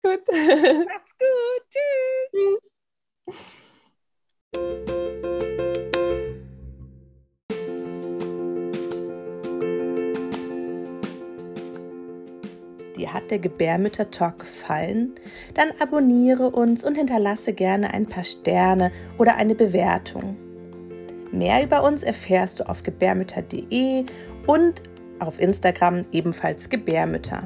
[0.03, 0.21] gut.
[0.87, 1.65] Macht's gut.
[4.55, 5.38] Tschüss.
[12.99, 15.15] Dir hat der Gebärmütter-Talk gefallen?
[15.55, 20.37] Dann abonniere uns und hinterlasse gerne ein paar Sterne oder eine Bewertung.
[21.31, 24.05] Mehr über uns erfährst du auf gebärmütter.de
[24.47, 24.83] und
[25.21, 27.45] auf Instagram ebenfalls Gebärmütter.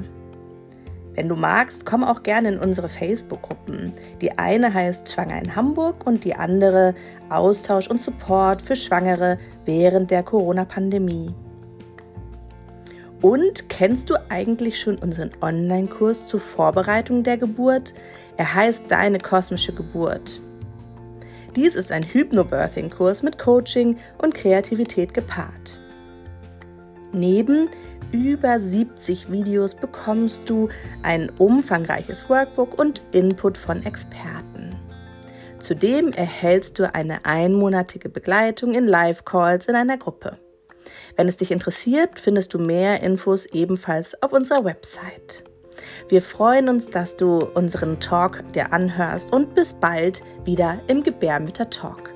[1.13, 3.91] Wenn du magst, komm auch gerne in unsere Facebook-Gruppen.
[4.21, 6.95] Die eine heißt Schwanger in Hamburg und die andere
[7.29, 11.35] Austausch und Support für Schwangere während der Corona-Pandemie.
[13.23, 17.93] Und kennst du eigentlich schon unseren Online-Kurs zur Vorbereitung der Geburt?
[18.35, 20.41] Er heißt Deine kosmische Geburt.
[21.55, 25.79] Dies ist ein Hypnobirthing-Kurs mit Coaching und Kreativität gepaart.
[27.13, 27.69] Neben
[28.11, 30.67] über 70 Videos bekommst du
[31.01, 34.75] ein umfangreiches Workbook und Input von Experten.
[35.59, 40.42] Zudem erhältst du eine einmonatige Begleitung in Live-Calls in einer Gruppe.
[41.15, 45.43] Wenn es dich interessiert, findest du mehr Infos ebenfalls auf unserer Website.
[46.09, 51.69] Wir freuen uns, dass du unseren Talk dir anhörst und bis bald wieder im Gebärmütter
[51.69, 52.12] Talk.